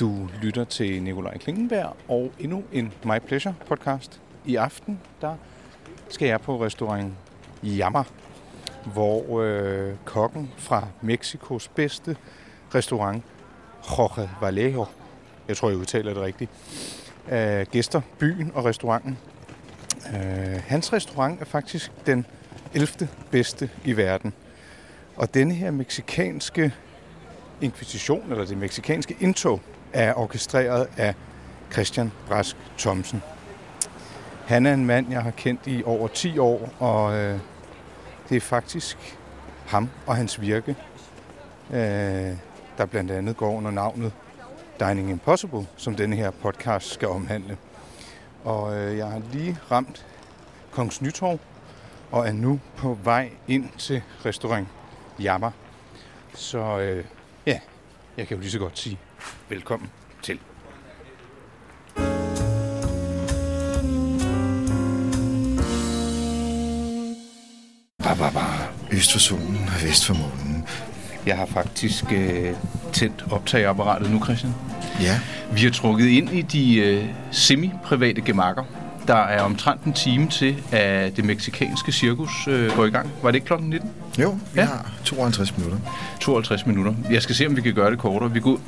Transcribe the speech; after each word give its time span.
Du 0.00 0.28
lytter 0.42 0.64
til 0.64 1.02
Nikolaj 1.02 1.38
Klingenberg 1.38 1.96
og 2.08 2.32
endnu 2.38 2.64
en 2.72 2.92
My 3.04 3.18
Pleasure 3.26 3.54
podcast. 3.66 4.20
I 4.44 4.56
aften 4.56 5.00
der 5.20 5.36
skal 6.08 6.28
jeg 6.28 6.40
på 6.40 6.64
restaurant 6.64 7.12
Jammer, 7.62 8.04
hvor 8.92 9.40
øh, 9.40 9.94
kokken 10.04 10.52
fra 10.56 10.86
Mexikos 11.02 11.68
bedste 11.68 12.16
restaurant, 12.74 13.24
Jorge 13.90 14.30
Vallejo, 14.40 14.86
jeg 15.48 15.56
tror, 15.56 15.68
jeg 15.68 15.78
udtaler 15.78 16.14
det 16.14 16.22
rigtigt, 16.22 16.50
øh, 17.30 17.66
gæster 17.70 18.00
byen 18.18 18.52
og 18.54 18.64
restauranten. 18.64 19.18
Øh, 20.14 20.62
hans 20.66 20.92
restaurant 20.92 21.40
er 21.40 21.44
faktisk 21.44 21.92
den 22.06 22.26
11. 22.74 23.08
bedste 23.30 23.70
i 23.84 23.96
verden. 23.96 24.32
Og 25.16 25.34
denne 25.34 25.54
her 25.54 25.70
meksikanske 25.70 26.74
inkvisition, 27.60 28.30
eller 28.30 28.44
det 28.44 28.58
meksikanske 28.58 29.16
indtog, 29.20 29.60
er 29.92 30.14
orkestreret 30.14 30.88
af 30.96 31.14
Christian 31.72 32.12
Brask 32.28 32.56
Thomsen. 32.78 33.22
Han 34.46 34.66
er 34.66 34.74
en 34.74 34.86
mand, 34.86 35.10
jeg 35.10 35.22
har 35.22 35.30
kendt 35.30 35.66
i 35.66 35.82
over 35.86 36.08
10 36.08 36.38
år, 36.38 36.72
og 36.78 37.16
øh, 37.16 37.38
det 38.28 38.36
er 38.36 38.40
faktisk 38.40 39.18
ham 39.66 39.88
og 40.06 40.16
hans 40.16 40.40
virke, 40.40 40.76
øh, 41.70 42.36
der 42.78 42.86
blandt 42.90 43.10
andet 43.10 43.36
går 43.36 43.56
under 43.56 43.70
navnet 43.70 44.12
Dining 44.80 45.10
Impossible, 45.10 45.66
som 45.76 45.94
denne 45.94 46.16
her 46.16 46.30
podcast 46.30 46.90
skal 46.90 47.08
omhandle. 47.08 47.56
Og 48.44 48.76
øh, 48.76 48.96
jeg 48.96 49.06
har 49.06 49.22
lige 49.32 49.58
ramt 49.70 50.06
Kongens 50.70 51.02
Nytorv, 51.02 51.38
og 52.10 52.28
er 52.28 52.32
nu 52.32 52.60
på 52.76 52.98
vej 53.04 53.30
ind 53.48 53.68
til 53.78 54.02
restaurant 54.26 54.68
Jammer. 55.20 55.50
Så 56.34 56.78
øh, 56.78 57.04
ja, 57.46 57.60
jeg 58.16 58.26
kan 58.26 58.36
jo 58.36 58.40
lige 58.40 58.50
så 58.50 58.58
godt 58.58 58.78
sige 58.78 58.98
velkommen 59.48 59.88
til. 60.22 60.38
Ba, 68.04 68.14
ba, 68.14 68.30
ba. 68.30 68.44
Øst 68.92 69.12
for 69.12 69.18
solen 69.18 69.70
og 69.76 69.84
vest 69.88 70.06
for 70.06 70.14
månen. 70.14 70.64
Jeg 71.26 71.36
har 71.36 71.46
faktisk 71.46 72.04
øh, 72.12 72.54
tændt 72.92 73.24
optageapparatet 73.30 74.10
nu, 74.10 74.24
Christian. 74.24 74.54
Ja, 75.00 75.20
Vi 75.52 75.60
har 75.60 75.70
trukket 75.70 76.06
ind 76.06 76.30
i 76.30 76.42
de 76.42 76.76
øh, 76.76 77.04
semi-private 77.30 78.20
gemakker. 78.20 78.64
Der 79.06 79.14
er 79.14 79.42
omtrent 79.42 79.82
en 79.82 79.92
time 79.92 80.28
til, 80.28 80.62
at 80.72 81.16
det 81.16 81.24
meksikanske 81.24 81.92
cirkus 81.92 82.48
øh, 82.48 82.76
går 82.76 82.84
i 82.84 82.90
gang. 82.90 83.10
Var 83.22 83.30
det 83.30 83.34
ikke 83.36 83.46
klokken 83.46 83.70
19? 83.70 83.90
jo, 84.18 84.30
vi 84.30 84.60
Ja. 84.60 84.64
har 84.66 84.90
52 85.04 85.56
minutter. 85.58 85.78
52 86.20 86.66
minutter. 86.66 86.94
Jeg 87.10 87.22
skal 87.22 87.34
se, 87.34 87.46
om 87.46 87.56
vi 87.56 87.60
kan 87.60 87.74
gøre 87.74 87.90
det 87.90 87.98
kortere. 87.98 88.32
Vi 88.32 88.40
kunne 88.40 88.58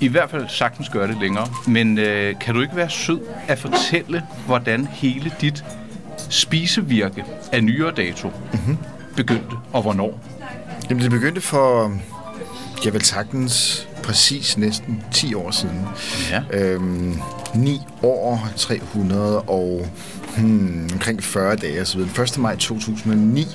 i 0.00 0.08
hvert 0.08 0.30
fald 0.30 0.48
sagtens 0.48 0.88
gøre 0.88 1.08
det 1.08 1.16
længere. 1.20 1.46
Men 1.66 1.98
øh, 1.98 2.34
kan 2.40 2.54
du 2.54 2.60
ikke 2.60 2.76
være 2.76 2.90
sød 2.90 3.20
at 3.48 3.58
fortælle, 3.58 4.22
hvordan 4.46 4.86
hele 4.86 5.32
dit 5.40 5.64
spisevirke 6.30 7.24
af 7.52 7.64
nyere 7.64 7.90
dato 7.90 8.28
mm-hmm. 8.28 8.78
begyndte, 9.16 9.56
og 9.72 9.82
hvornår? 9.82 10.20
Jamen, 10.90 11.02
det 11.02 11.10
begyndte 11.10 11.40
for, 11.40 11.92
jeg 12.84 12.92
vil 12.92 13.02
sagtens, 13.02 13.88
præcis 14.02 14.58
næsten 14.58 15.02
10 15.12 15.34
år 15.34 15.50
siden. 15.50 15.86
Ja. 16.30 16.42
Øhm, 16.50 17.18
9 17.54 17.80
år, 18.02 18.48
300 18.56 19.40
og 19.40 19.86
hmm, 20.36 20.88
omkring 20.92 21.22
40 21.22 21.56
dage 21.56 21.84
så 21.84 21.96
videre. 21.96 22.10
Den 22.16 22.22
1. 22.24 22.38
maj 22.38 22.56
2009, 22.56 23.46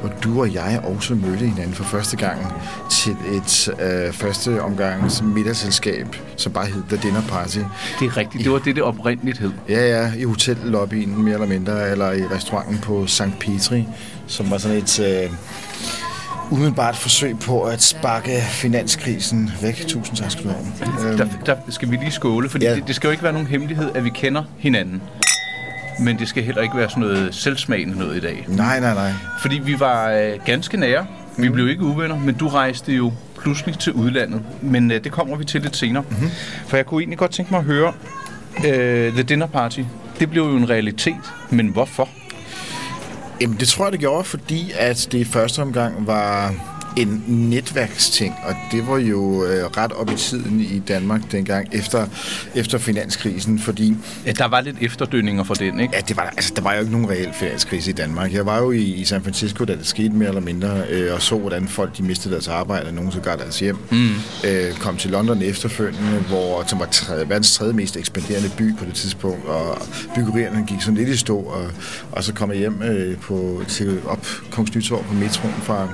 hvor 0.00 0.12
du 0.24 0.40
og 0.40 0.54
jeg 0.54 0.80
også 0.84 1.14
mødte 1.14 1.46
hinanden 1.46 1.74
for 1.74 1.84
første 1.84 2.16
gang 2.16 2.52
til 2.90 3.16
et 3.32 3.68
øh, 3.82 4.12
første 4.12 4.62
omgangs 4.62 5.22
middagsselskab, 5.22 6.16
som 6.36 6.52
bare 6.52 6.66
hed 6.66 6.82
The 6.88 6.96
Dinner 7.02 7.22
Party. 7.28 7.58
Det 8.00 8.06
er 8.06 8.16
rigtigt. 8.16 8.44
Det 8.44 8.52
var 8.52 8.58
det, 8.58 8.76
det 8.76 8.82
oprindeligt 8.84 9.38
hed. 9.38 9.50
Ja, 9.68 9.88
ja, 10.02 10.12
i 10.18 10.22
hotellobbyen 10.24 11.22
mere 11.22 11.34
eller 11.34 11.46
mindre, 11.46 11.90
eller 11.90 12.12
i 12.12 12.22
restauranten 12.26 12.78
på 12.78 13.06
St. 13.06 13.22
Petri, 13.40 13.86
som 14.26 14.50
var 14.50 14.58
sådan 14.58 14.76
et 14.76 15.00
øh, 15.00 15.30
umiddelbart 16.50 16.96
forsøg 16.96 17.38
på 17.38 17.62
at 17.62 17.82
sparke 17.82 18.42
finanskrisen 18.42 19.50
væk. 19.62 19.84
Tusind 19.88 20.16
tak 20.16 20.30
skal 20.30 20.44
du 20.44 20.48
have. 20.48 21.08
Øhm, 21.10 21.18
Der, 21.18 21.26
der 21.46 21.56
skal 21.68 21.90
vi 21.90 21.96
lige 21.96 22.10
skåle, 22.10 22.48
fordi 22.48 22.64
ja. 22.64 22.70
Ja. 22.70 22.76
det, 22.76 22.86
det 22.86 22.94
skal 22.96 23.08
jo 23.08 23.10
ikke 23.12 23.22
være 23.22 23.32
nogen 23.32 23.46
hemmelighed, 23.48 23.90
at 23.94 24.04
vi 24.04 24.10
kender 24.10 24.42
hinanden. 24.58 25.02
Men 26.00 26.18
det 26.18 26.28
skal 26.28 26.42
heller 26.42 26.62
ikke 26.62 26.76
være 26.76 26.90
sådan 26.90 27.00
noget 27.00 27.34
selvsmagende 27.34 27.98
noget 27.98 28.16
i 28.16 28.20
dag. 28.20 28.44
nej, 28.48 28.80
nej, 28.80 28.94
nej. 28.94 29.12
Fordi 29.40 29.58
vi 29.58 29.80
var 29.80 30.10
øh, 30.10 30.32
ganske 30.44 30.76
nære. 30.76 31.06
Vi 31.38 31.48
blev 31.48 31.68
ikke 31.68 31.82
uvenner, 31.82 32.18
men 32.18 32.34
du 32.34 32.48
rejste 32.48 32.92
jo 32.92 33.12
pludselig 33.40 33.78
til 33.78 33.92
udlandet. 33.92 34.42
Men 34.62 34.90
øh, 34.90 35.04
det 35.04 35.12
kommer 35.12 35.36
vi 35.36 35.44
til 35.44 35.62
lidt 35.62 35.76
senere. 35.76 36.04
Mm-hmm. 36.10 36.30
For 36.66 36.76
jeg 36.76 36.86
kunne 36.86 37.00
egentlig 37.02 37.18
godt 37.18 37.30
tænke 37.30 37.50
mig 37.50 37.58
at 37.58 37.64
høre, 37.64 37.92
øh, 38.66 39.12
The 39.12 39.22
Dinner 39.22 39.46
Party, 39.46 39.80
det 40.20 40.30
blev 40.30 40.42
jo 40.42 40.56
en 40.56 40.70
realitet. 40.70 41.32
Men 41.50 41.68
hvorfor? 41.68 42.08
Jamen, 43.40 43.56
det 43.60 43.68
tror 43.68 43.84
jeg, 43.84 43.92
det 43.92 44.00
gjorde, 44.00 44.24
fordi 44.24 44.72
at 44.78 45.08
det 45.12 45.18
i 45.18 45.24
første 45.24 45.62
omgang 45.62 46.06
var 46.06 46.54
en 46.96 47.24
netværksting, 47.26 48.34
og 48.48 48.54
det 48.72 48.86
var 48.88 48.98
jo 48.98 49.44
øh, 49.44 49.64
ret 49.64 49.92
op 49.92 50.10
i 50.10 50.16
tiden 50.16 50.60
i 50.60 50.78
Danmark 50.88 51.32
dengang 51.32 51.68
efter, 51.72 52.06
efter 52.54 52.78
finanskrisen, 52.78 53.58
fordi 53.58 53.96
Ja, 54.26 54.32
der 54.32 54.44
var 54.48 54.60
lidt 54.60 54.76
efterdønninger 54.80 55.44
for 55.44 55.54
den, 55.54 55.80
ikke? 55.80 55.94
Ja, 55.96 56.00
det 56.08 56.16
var, 56.16 56.22
der- 56.22 56.30
altså, 56.30 56.52
der 56.56 56.62
var 56.62 56.72
jo 56.74 56.80
ikke 56.80 56.92
nogen 56.92 57.10
reel 57.10 57.28
finanskrise 57.34 57.90
i 57.90 57.92
Danmark. 57.94 58.32
Jeg 58.32 58.46
var 58.46 58.58
jo 58.58 58.70
i, 58.70 58.82
i 58.82 59.04
San 59.04 59.22
Francisco, 59.22 59.64
da 59.64 59.72
det 59.76 59.86
skete 59.86 60.08
mere 60.10 60.28
eller 60.28 60.40
mindre, 60.40 60.82
øh, 60.90 61.14
og 61.14 61.22
så, 61.22 61.38
hvordan 61.38 61.68
folk 61.68 61.96
de 61.98 62.02
mistede 62.02 62.34
deres 62.34 62.48
arbejde, 62.48 62.86
og 62.86 62.94
nogen 62.94 63.12
så 63.12 63.20
gar 63.20 63.36
deres 63.36 63.58
hjem. 63.58 63.76
Mm. 63.90 64.08
Øh, 64.44 64.72
kom 64.80 64.96
til 64.96 65.10
London 65.10 65.42
efterfølgende, 65.42 66.18
hvor, 66.28 66.64
som 66.66 66.78
var 66.78 66.86
tredje, 66.86 67.28
verdens 67.28 67.52
tredje 67.56 67.72
mest 67.72 67.96
ekspanderende 67.96 68.50
by 68.58 68.76
på 68.78 68.84
det 68.84 68.94
tidspunkt, 68.94 69.44
og 69.46 69.78
byggerierne 70.14 70.64
gik 70.66 70.80
sådan 70.80 70.94
lidt 70.94 71.08
i 71.08 71.16
stå, 71.16 71.38
og, 71.38 71.66
og 72.12 72.24
så 72.24 72.32
kom 72.34 72.50
jeg 72.50 72.58
hjem 72.58 72.82
øh, 72.82 73.16
på, 73.16 73.62
til 73.68 73.98
op 74.06 74.26
Kongens 74.50 74.74
Nytorv 74.76 75.04
på 75.04 75.14
metroen 75.14 75.54
fra, 75.62 75.88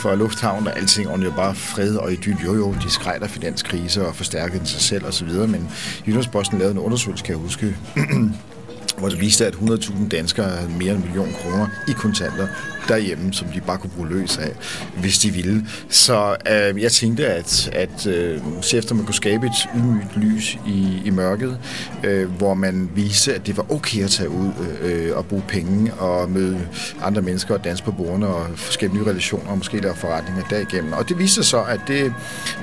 for 0.00 0.14
lufthavnen, 0.14 0.66
og 0.66 0.78
alting 0.78 1.08
ordentligt 1.08 1.32
jo 1.32 1.36
bare 1.36 1.54
fred 1.54 1.96
og 1.96 2.12
idyl. 2.12 2.36
Jo, 2.44 2.54
jo, 2.54 2.74
de 2.82 2.90
skreg 2.90 3.16
der 3.20 3.26
finanskrise 3.26 4.06
og 4.06 4.16
forstærkede 4.16 4.58
den 4.58 4.66
sig 4.66 4.80
selv 4.80 5.06
osv., 5.06 5.28
men 5.28 5.70
Jyllandsposten 6.06 6.58
lavede 6.58 6.72
en 6.72 6.78
undersøgelse, 6.78 7.24
kan 7.24 7.34
jeg 7.34 7.42
huske, 7.42 7.76
hvor 9.00 9.08
det 9.08 9.20
viste, 9.20 9.46
at 9.46 9.54
100.000 9.54 10.08
danskere 10.08 10.48
havde 10.48 10.70
mere 10.78 10.94
end 10.94 10.98
en 10.98 11.04
million 11.04 11.32
kroner 11.32 11.66
i 11.88 11.92
kontanter 11.92 12.46
derhjemme, 12.88 13.32
som 13.32 13.48
de 13.48 13.60
bare 13.60 13.78
kunne 13.78 13.90
bruge 13.90 14.08
løs 14.08 14.38
af, 14.38 14.52
hvis 14.96 15.18
de 15.18 15.30
ville. 15.30 15.66
Så 15.88 16.36
øh, 16.50 16.82
jeg 16.82 16.92
tænkte, 16.92 17.26
at, 17.26 17.70
at 17.72 18.06
øh, 18.06 18.40
se 18.62 18.78
efter 18.78 18.94
man 18.94 19.04
kunne 19.04 19.14
skabe 19.14 19.46
et 19.46 19.68
ydmygt 19.76 20.16
lys 20.16 20.58
i, 20.66 21.02
i 21.04 21.10
mørket, 21.10 21.58
øh, 22.04 22.30
hvor 22.30 22.54
man 22.54 22.90
viste, 22.94 23.34
at 23.34 23.46
det 23.46 23.56
var 23.56 23.72
okay 23.72 24.04
at 24.04 24.10
tage 24.10 24.28
ud 24.28 24.50
øh, 24.82 25.16
og 25.16 25.26
bruge 25.26 25.42
penge 25.48 25.94
og 25.94 26.30
møde 26.30 26.60
andre 27.02 27.22
mennesker 27.22 27.54
og 27.54 27.64
danse 27.64 27.84
på 27.84 27.92
bordene 27.92 28.26
og 28.26 28.46
skabe 28.56 28.94
nye 28.94 29.04
relationer 29.04 29.50
og 29.50 29.58
måske 29.58 29.80
lave 29.80 29.94
forretninger 29.94 30.42
derigennem. 30.50 30.92
Og 30.92 31.08
det 31.08 31.18
viste 31.18 31.34
sig 31.34 31.44
så, 31.44 31.62
at 31.62 31.80
det 31.88 32.14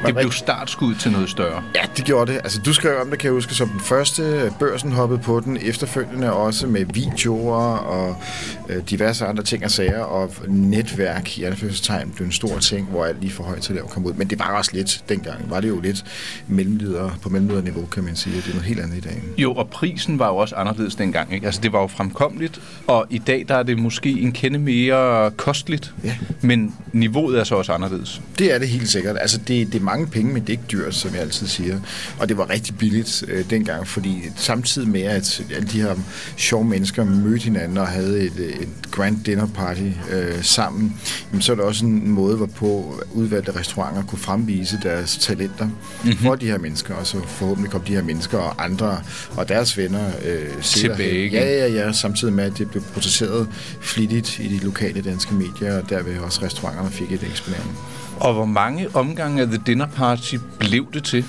var 0.01 0.07
Det 0.07 0.15
blev 0.15 0.31
startskud 0.31 0.95
til 0.95 1.11
noget 1.11 1.29
større. 1.29 1.63
Ja, 1.75 1.81
det 1.97 2.05
gjorde 2.05 2.31
det. 2.31 2.37
Altså, 2.43 2.61
du 2.65 2.73
skrev 2.73 3.01
om 3.01 3.09
det, 3.09 3.19
kan 3.19 3.27
jeg 3.27 3.33
huske, 3.33 3.53
som 3.53 3.69
den 3.69 3.79
første. 3.79 4.53
Børsen 4.59 4.91
hoppede 4.91 5.19
på 5.19 5.39
den, 5.39 5.57
efterfølgende 5.61 6.26
også 6.29 6.67
med 6.67 6.85
videoer 6.93 7.77
og 7.77 8.15
øh, 8.69 8.83
diverse 8.89 9.25
andre 9.25 9.43
ting 9.43 9.63
og 9.65 9.71
sager, 9.71 9.99
og 9.99 10.31
netværk 10.47 11.37
i 11.37 11.43
anførselstegn 11.43 12.11
blev 12.15 12.25
en 12.25 12.31
stor 12.31 12.59
ting, 12.59 12.87
hvor 12.87 13.05
alt 13.05 13.21
lige 13.21 13.31
for 13.31 13.43
højt 13.43 13.61
til 13.61 13.75
lav 13.75 13.89
kom 13.89 14.05
ud. 14.05 14.13
Men 14.13 14.27
det 14.29 14.39
var 14.39 14.57
også 14.57 14.71
lidt, 14.73 15.03
dengang 15.09 15.49
var 15.49 15.59
det 15.61 15.69
jo 15.69 15.79
lidt 15.79 16.05
mellemleder, 16.47 17.09
på 17.21 17.29
mellemlederniveau, 17.29 17.85
kan 17.85 18.03
man 18.03 18.15
sige. 18.15 18.35
Det 18.35 18.45
er 18.45 18.49
noget 18.49 18.65
helt 18.65 18.79
andet 18.79 18.97
i 18.97 18.99
dag. 18.99 19.23
Jo, 19.37 19.53
og 19.53 19.69
prisen 19.69 20.19
var 20.19 20.27
jo 20.27 20.35
også 20.37 20.55
anderledes 20.55 20.95
dengang. 20.95 21.33
Ikke? 21.33 21.45
Altså, 21.45 21.61
det 21.61 21.73
var 21.73 21.81
jo 21.81 21.87
fremkommeligt, 21.87 22.61
og 22.87 23.05
i 23.09 23.17
dag 23.17 23.45
der 23.47 23.55
er 23.55 23.63
det 23.63 23.79
måske 23.79 24.09
en 24.09 24.31
kende 24.31 24.59
mere 24.59 25.31
kostligt, 25.31 25.93
Ja. 26.03 26.15
men 26.41 26.75
niveauet 26.93 27.39
er 27.39 27.43
så 27.43 27.55
også 27.55 27.71
anderledes. 27.71 28.21
Det 28.39 28.53
er 28.55 28.59
det 28.59 28.67
helt 28.67 28.89
sikkert. 28.89 29.15
Altså, 29.21 29.37
det, 29.37 29.67
det 29.73 29.79
er 29.79 29.83
mange 29.83 30.07
penge, 30.07 30.33
men 30.33 30.41
det 30.41 30.49
er 30.49 30.53
ikke 30.53 30.63
dyrt, 30.71 30.95
som 30.95 31.13
jeg 31.13 31.21
altid 31.21 31.47
siger. 31.47 31.79
Og 32.19 32.29
det 32.29 32.37
var 32.37 32.49
rigtig 32.49 32.77
billigt 32.77 33.23
øh, 33.27 33.49
dengang, 33.49 33.87
fordi 33.87 34.23
samtidig 34.35 34.87
med, 34.89 35.01
at 35.01 35.41
alle 35.55 35.67
de 35.67 35.81
her 35.81 35.95
sjove 36.37 36.65
mennesker 36.65 37.03
mødte 37.03 37.43
hinanden 37.43 37.77
og 37.77 37.87
havde 37.87 38.21
et, 38.21 38.33
øh, 38.37 38.49
et 38.49 38.69
grand 38.91 39.23
dinner 39.25 39.47
party 39.47 39.81
øh, 40.11 40.43
sammen, 40.43 40.99
jamen, 41.31 41.41
så 41.41 41.51
er 41.51 41.55
det 41.55 41.65
også 41.65 41.85
en 41.85 42.11
måde, 42.11 42.37
hvorpå 42.37 43.01
udvalgte 43.13 43.59
restauranter 43.59 44.03
kunne 44.03 44.19
fremvise 44.19 44.79
deres 44.83 45.17
talenter 45.17 45.65
mm-hmm. 45.65 46.17
for 46.17 46.35
de 46.35 46.45
her 46.45 46.57
mennesker, 46.57 46.95
og 46.95 47.07
så 47.07 47.17
forhåbentlig 47.27 47.71
kom 47.71 47.81
de 47.81 47.95
her 47.95 48.03
mennesker 48.03 48.37
og 48.37 48.63
andre 48.63 49.01
og 49.37 49.49
deres 49.49 49.77
venner 49.77 50.07
øh, 50.25 50.61
Tilbage. 50.61 51.29
Ja, 51.29 51.45
ja, 51.45 51.67
ja, 51.67 51.91
samtidig 51.91 52.33
med, 52.33 52.43
at 52.43 52.57
det 52.57 52.69
blev 52.69 52.83
protesteret 52.93 53.47
flittigt 53.81 54.39
i 54.39 54.47
de 54.47 54.65
lokale 54.65 55.01
danske 55.01 55.33
medier, 55.33 55.81
og 55.81 55.89
derved 55.89 56.19
også 56.19 56.41
restauranterne 56.43 56.91
fik 56.91 57.11
et 57.11 57.23
eksponering. 57.23 57.77
Og 58.19 58.33
hvor 58.33 58.45
mange 58.45 58.87
omgange 58.93 59.41
af 59.41 59.47
The 59.47 59.61
Dinner 59.65 59.87
Party 59.87 60.35
blev 60.59 60.87
det 60.93 61.03
til? 61.03 61.25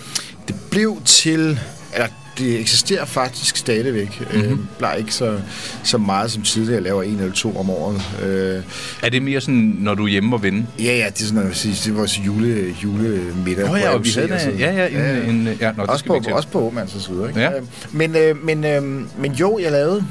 Det 0.48 0.56
blev 0.70 1.02
til, 1.04 1.60
eller 1.94 2.08
det 2.38 2.60
eksisterer 2.60 3.04
faktisk 3.04 3.56
stadigvæk. 3.56 4.20
Mm-hmm. 4.20 4.52
Øh, 4.52 4.58
bare 4.80 4.98
ikke 4.98 5.14
så, 5.14 5.40
så 5.84 5.98
meget 5.98 6.30
som 6.30 6.42
tidligere. 6.42 6.80
laver 6.80 7.02
en 7.02 7.18
eller 7.20 7.32
to 7.32 7.56
om 7.56 7.70
året. 7.70 8.02
Øh, 8.22 8.62
er 9.02 9.08
det 9.08 9.22
mere 9.22 9.40
sådan, 9.40 9.76
når 9.78 9.94
du 9.94 10.04
er 10.04 10.08
hjemme 10.08 10.36
og 10.36 10.42
vende? 10.42 10.66
Ja, 10.78 10.96
ja, 10.96 11.06
det 11.06 11.22
er 11.22 11.26
sådan, 11.26 11.46
jeg 11.46 11.56
sige, 11.56 11.74
det 11.74 11.86
er 11.86 11.92
vores 11.92 12.18
jule, 12.26 12.74
julemiddag. 12.84 13.66
Nå 13.66 13.72
oh, 13.72 13.80
ja, 13.80 13.90
og 13.90 14.04
vi 14.04 14.10
havde 14.10 14.28
det. 14.28 14.60
Ja, 14.60 14.72
ja, 14.72 14.86
en, 14.86 14.94
ja, 14.94 15.30
en, 15.30 15.48
ja 15.60 15.72
nå, 15.72 15.82
også, 15.82 16.04
på, 16.04 16.20
også 16.32 16.48
på 16.48 16.66
Åmands 16.66 16.94
og 16.94 17.00
så 17.00 17.12
videre. 17.12 17.28
Ikke? 17.28 17.40
Ja. 17.40 17.56
Øh, 17.56 17.62
men, 17.92 18.16
øh, 18.16 18.44
men, 18.44 18.64
øh, 18.64 18.82
men 19.18 19.32
jo, 19.32 19.58
jeg 19.62 19.72
lavede 19.72 20.04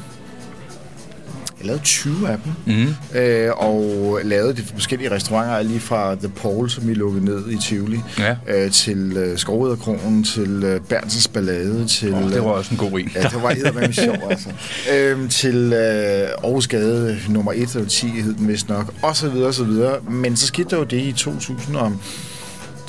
lavede 1.68 1.84
20 1.84 2.30
af 2.30 2.38
dem, 2.46 2.76
mm. 2.76 3.20
øh, 3.20 3.52
og 3.58 4.20
lavede 4.24 4.54
de 4.54 4.64
forskellige 4.74 5.12
restauranter, 5.12 5.62
lige 5.62 5.80
fra 5.80 6.16
The 6.16 6.30
Paul, 6.30 6.70
som 6.70 6.88
vi 6.88 6.94
lukkede 6.94 7.26
ned 7.26 7.50
i 7.50 7.58
Tivoli, 7.58 8.00
ja. 8.20 8.36
øh, 8.48 8.72
til 8.72 9.18
øh, 9.18 9.38
Skovriderkronen, 9.38 10.24
til 10.24 10.64
øh, 10.64 10.82
Bernsens 10.82 11.28
Ballade, 11.28 11.88
til... 11.88 12.14
Oh, 12.14 12.32
det 12.32 12.44
var 12.44 12.50
også 12.50 12.72
en 12.72 12.78
god 12.78 13.00
en. 13.00 13.12
ja, 13.16 13.24
det 13.24 13.44
var 13.44 13.52
eddermame 13.52 13.94
sjov, 13.94 14.18
altså. 14.30 14.50
Øh, 14.94 15.30
til 15.30 15.74
øh, 15.74 16.30
Aarhus 16.44 16.68
Gade 16.68 17.20
nummer 17.30 17.52
1 17.54 17.76
eller 17.76 17.90
10 17.90 18.08
hed 18.08 18.34
den 18.34 18.48
vist 18.48 18.70
nok, 18.70 18.94
og 19.02 19.16
så 19.16 19.30
videre, 19.30 19.48
og 19.48 19.54
så 19.54 19.64
videre. 19.64 20.00
Men 20.10 20.36
så 20.36 20.48
skete 20.48 20.70
der 20.70 20.78
jo 20.78 20.84
det 20.84 21.02
i 21.02 21.12
2000 21.12 21.76
om 21.76 22.00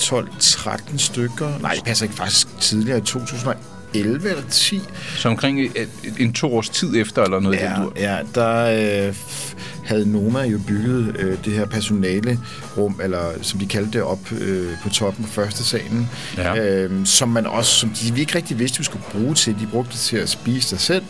12-13 0.01 0.97
stykker. 0.97 1.59
Nej, 1.61 1.73
det 1.75 1.85
passer 1.85 2.05
ikke 2.05 2.17
faktisk 2.17 2.49
tidligere, 2.61 2.99
i 2.99 3.01
2001 3.01 3.57
11 3.95 4.31
eller 4.31 4.43
10. 4.51 4.81
Så 5.17 5.29
omkring 5.29 5.61
en, 5.61 5.71
en 6.19 6.33
to 6.33 6.57
års 6.57 6.69
tid 6.69 6.97
efter, 6.97 7.23
eller 7.23 7.41
noget 7.41 7.57
ja, 7.57 7.75
den? 7.77 7.93
Ja, 7.97 8.19
der 8.35 9.07
øh, 9.09 9.15
havde 9.85 10.13
Noma 10.13 10.43
jo 10.43 10.61
bygget 10.67 11.17
øh, 11.19 11.39
det 11.45 11.53
her 11.53 11.67
personale 11.67 12.39
rum, 12.77 13.01
eller 13.03 13.23
som 13.43 13.61
de 13.61 13.67
kaldte 13.67 13.93
det, 13.93 14.03
op 14.03 14.33
øh, 14.33 14.73
på 14.83 14.89
toppen 14.89 15.25
på 15.25 15.31
første 15.31 15.65
salen, 15.65 16.09
ja. 16.37 16.57
øh, 16.57 17.07
som 17.07 17.29
man 17.29 17.47
også, 17.47 17.71
som 17.81 17.91
de 17.91 18.21
ikke 18.21 18.35
rigtig 18.35 18.59
vidste, 18.59 18.79
vi 18.79 18.85
skulle 18.85 19.05
bruge 19.13 19.35
til. 19.35 19.57
De 19.61 19.67
brugte 19.67 19.93
det 19.93 20.01
til 20.01 20.17
at 20.17 20.29
spise 20.29 20.69
sig 20.69 20.81
selv. 20.81 21.05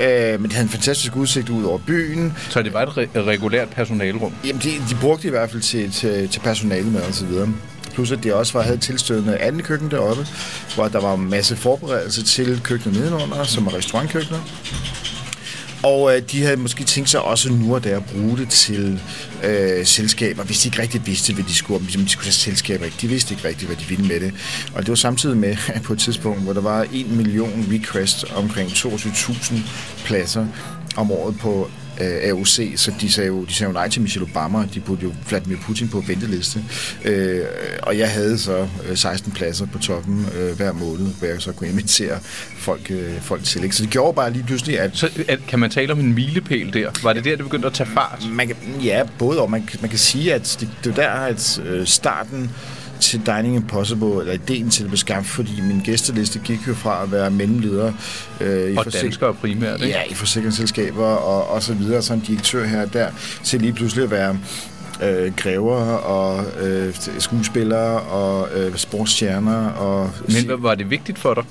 Øh, 0.00 0.40
men 0.40 0.42
det 0.42 0.52
havde 0.52 0.64
en 0.64 0.68
fantastisk 0.68 1.16
udsigt 1.16 1.48
ud 1.48 1.64
over 1.64 1.78
byen. 1.78 2.36
Så 2.50 2.62
det 2.62 2.72
var 2.72 2.82
et 2.82 2.88
re- 2.88 3.18
regulært 3.18 3.68
personalrum? 3.68 4.32
Jamen, 4.44 4.62
de, 4.62 4.68
de 4.90 4.94
brugte 5.00 5.22
det 5.22 5.28
i 5.28 5.30
hvert 5.30 5.50
fald 5.50 5.62
til, 5.62 5.92
til, 5.92 6.28
til 6.28 6.40
personale 6.40 6.90
med 6.90 7.00
og 7.00 7.14
så 7.14 7.26
videre. 7.26 7.48
Plus 7.94 8.12
at 8.12 8.24
de 8.24 8.34
også 8.34 8.52
var, 8.52 8.62
havde 8.62 8.78
tilstødende 8.78 9.38
anden 9.38 9.62
køkken 9.62 9.90
deroppe, 9.90 10.26
hvor 10.74 10.88
der 10.88 11.00
var 11.00 11.14
en 11.14 11.30
masse 11.30 11.56
forberedelse 11.56 12.24
til 12.24 12.60
køkkenet 12.64 13.00
nedenunder, 13.00 13.44
som 13.44 13.66
er 13.66 13.74
restaurantkøkkenet. 13.74 14.42
Og 15.82 16.16
øh, 16.16 16.22
de 16.22 16.42
havde 16.42 16.56
måske 16.56 16.84
tænkt 16.84 17.10
sig 17.10 17.22
også 17.22 17.52
nu 17.52 17.74
og 17.74 17.84
der 17.84 17.96
at 17.96 18.04
bruge 18.04 18.36
det 18.38 18.48
til 18.48 19.00
øh, 19.44 19.86
selskaber, 19.86 20.44
hvis 20.44 20.60
de 20.60 20.68
ikke 20.68 20.82
rigtig 20.82 21.06
vidste, 21.06 21.34
hvad 21.34 21.44
de 21.44 21.54
skulle, 21.54 21.80
om 21.80 21.86
de 21.86 22.08
skulle 22.08 22.26
have 22.26 22.32
selskaber. 22.32 22.86
De 23.00 23.08
vidste 23.08 23.34
ikke 23.34 23.48
rigtig, 23.48 23.66
hvad 23.66 23.76
de 23.76 23.84
ville 23.84 24.06
med 24.06 24.20
det. 24.20 24.34
Og 24.74 24.82
det 24.82 24.88
var 24.88 24.94
samtidig 24.94 25.36
med 25.36 25.56
på 25.86 25.92
et 25.92 25.98
tidspunkt, 25.98 26.42
hvor 26.42 26.52
der 26.52 26.60
var 26.60 26.86
1 26.92 27.10
million 27.10 27.66
requests 27.72 28.24
omkring 28.34 28.70
22.000 28.70 29.54
pladser 30.04 30.46
om 30.96 31.12
året 31.12 31.38
på 31.38 31.70
øh, 32.00 32.28
AOC, 32.28 32.60
så 32.76 32.92
de 33.00 33.12
sagde, 33.12 33.28
jo, 33.28 33.44
de 33.44 33.54
sagde 33.54 33.68
jo 33.68 33.72
nej 33.72 33.88
til 33.88 34.02
Michelle 34.02 34.28
Obama, 34.30 34.66
de 34.74 34.80
puttede 34.80 35.10
jo 35.10 35.14
Vladimir 35.28 35.56
Putin 35.56 35.88
på 35.88 36.00
venteliste. 36.06 36.64
Øh, 37.04 37.44
og 37.82 37.98
jeg 37.98 38.10
havde 38.10 38.38
så 38.38 38.66
16 38.94 39.30
øh, 39.30 39.36
pladser 39.36 39.66
på 39.66 39.78
toppen 39.78 40.26
øh, 40.38 40.56
hver 40.56 40.72
måned, 40.72 41.06
hvor 41.18 41.26
jeg 41.26 41.42
så 41.42 41.52
kunne 41.52 41.68
invitere 41.68 42.18
folk, 42.56 42.90
øh, 42.90 43.20
folk 43.20 43.44
til. 43.44 43.64
Ikke? 43.64 43.76
Så 43.76 43.82
det 43.82 43.90
gjorde 43.90 44.14
bare 44.14 44.32
lige 44.32 44.44
pludselig, 44.44 44.80
at... 44.80 44.90
Så 44.94 45.10
at, 45.28 45.38
kan 45.48 45.58
man 45.58 45.70
tale 45.70 45.92
om 45.92 46.00
en 46.00 46.14
milepæl 46.14 46.72
der? 46.72 46.90
Var 47.02 47.12
det 47.12 47.24
der, 47.24 47.36
det 47.36 47.44
begyndte 47.44 47.66
at 47.68 47.74
tage 47.74 47.90
fart? 47.94 48.26
Man 48.30 48.46
kan, 48.46 48.56
ja, 48.84 49.02
både 49.18 49.40
og. 49.40 49.50
Man, 49.50 49.68
man 49.80 49.90
kan 49.90 49.98
sige, 49.98 50.34
at 50.34 50.56
det, 50.60 50.68
det 50.84 50.96
var 50.96 51.02
der, 51.02 51.10
at 51.10 51.60
øh, 51.64 51.86
starten 51.86 52.50
til 53.02 53.22
Dining 53.26 53.56
Impossible, 53.56 54.20
eller 54.20 54.32
ideen 54.32 54.70
til 54.70 54.82
det 54.82 54.90
blev 54.90 54.98
skabt, 54.98 55.26
fordi 55.26 55.60
min 55.60 55.80
gæsteliste 55.84 56.38
gik 56.38 56.68
jo 56.68 56.74
fra 56.74 57.02
at 57.02 57.12
være 57.12 57.30
mellemleder 57.30 57.92
øh, 58.40 58.70
i 58.70 58.76
og 58.76 58.92
danskere 58.92 59.34
primært, 59.34 59.80
ikke? 59.80 59.94
Ja, 59.98 60.02
i 60.10 60.14
forsikringsselskaber 60.14 61.06
og, 61.06 61.50
og 61.50 61.62
så 61.62 61.74
videre, 61.74 62.02
som 62.02 62.20
direktør 62.20 62.64
her 62.64 62.82
og 62.82 62.92
der, 62.92 63.08
til 63.44 63.60
lige 63.60 63.72
pludselig 63.72 64.04
at 64.04 64.10
være 64.10 64.38
øh, 65.02 65.32
græver 65.36 65.76
og 65.94 66.44
øh, 66.62 66.94
skuespillere 67.18 68.00
og 68.00 68.48
øh, 68.54 68.76
sportsstjerner. 68.76 69.68
Og 69.68 70.10
Men 70.28 70.62
var 70.62 70.74
det 70.74 70.90
vigtigt 70.90 71.18
for 71.18 71.34
dig? 71.34 71.44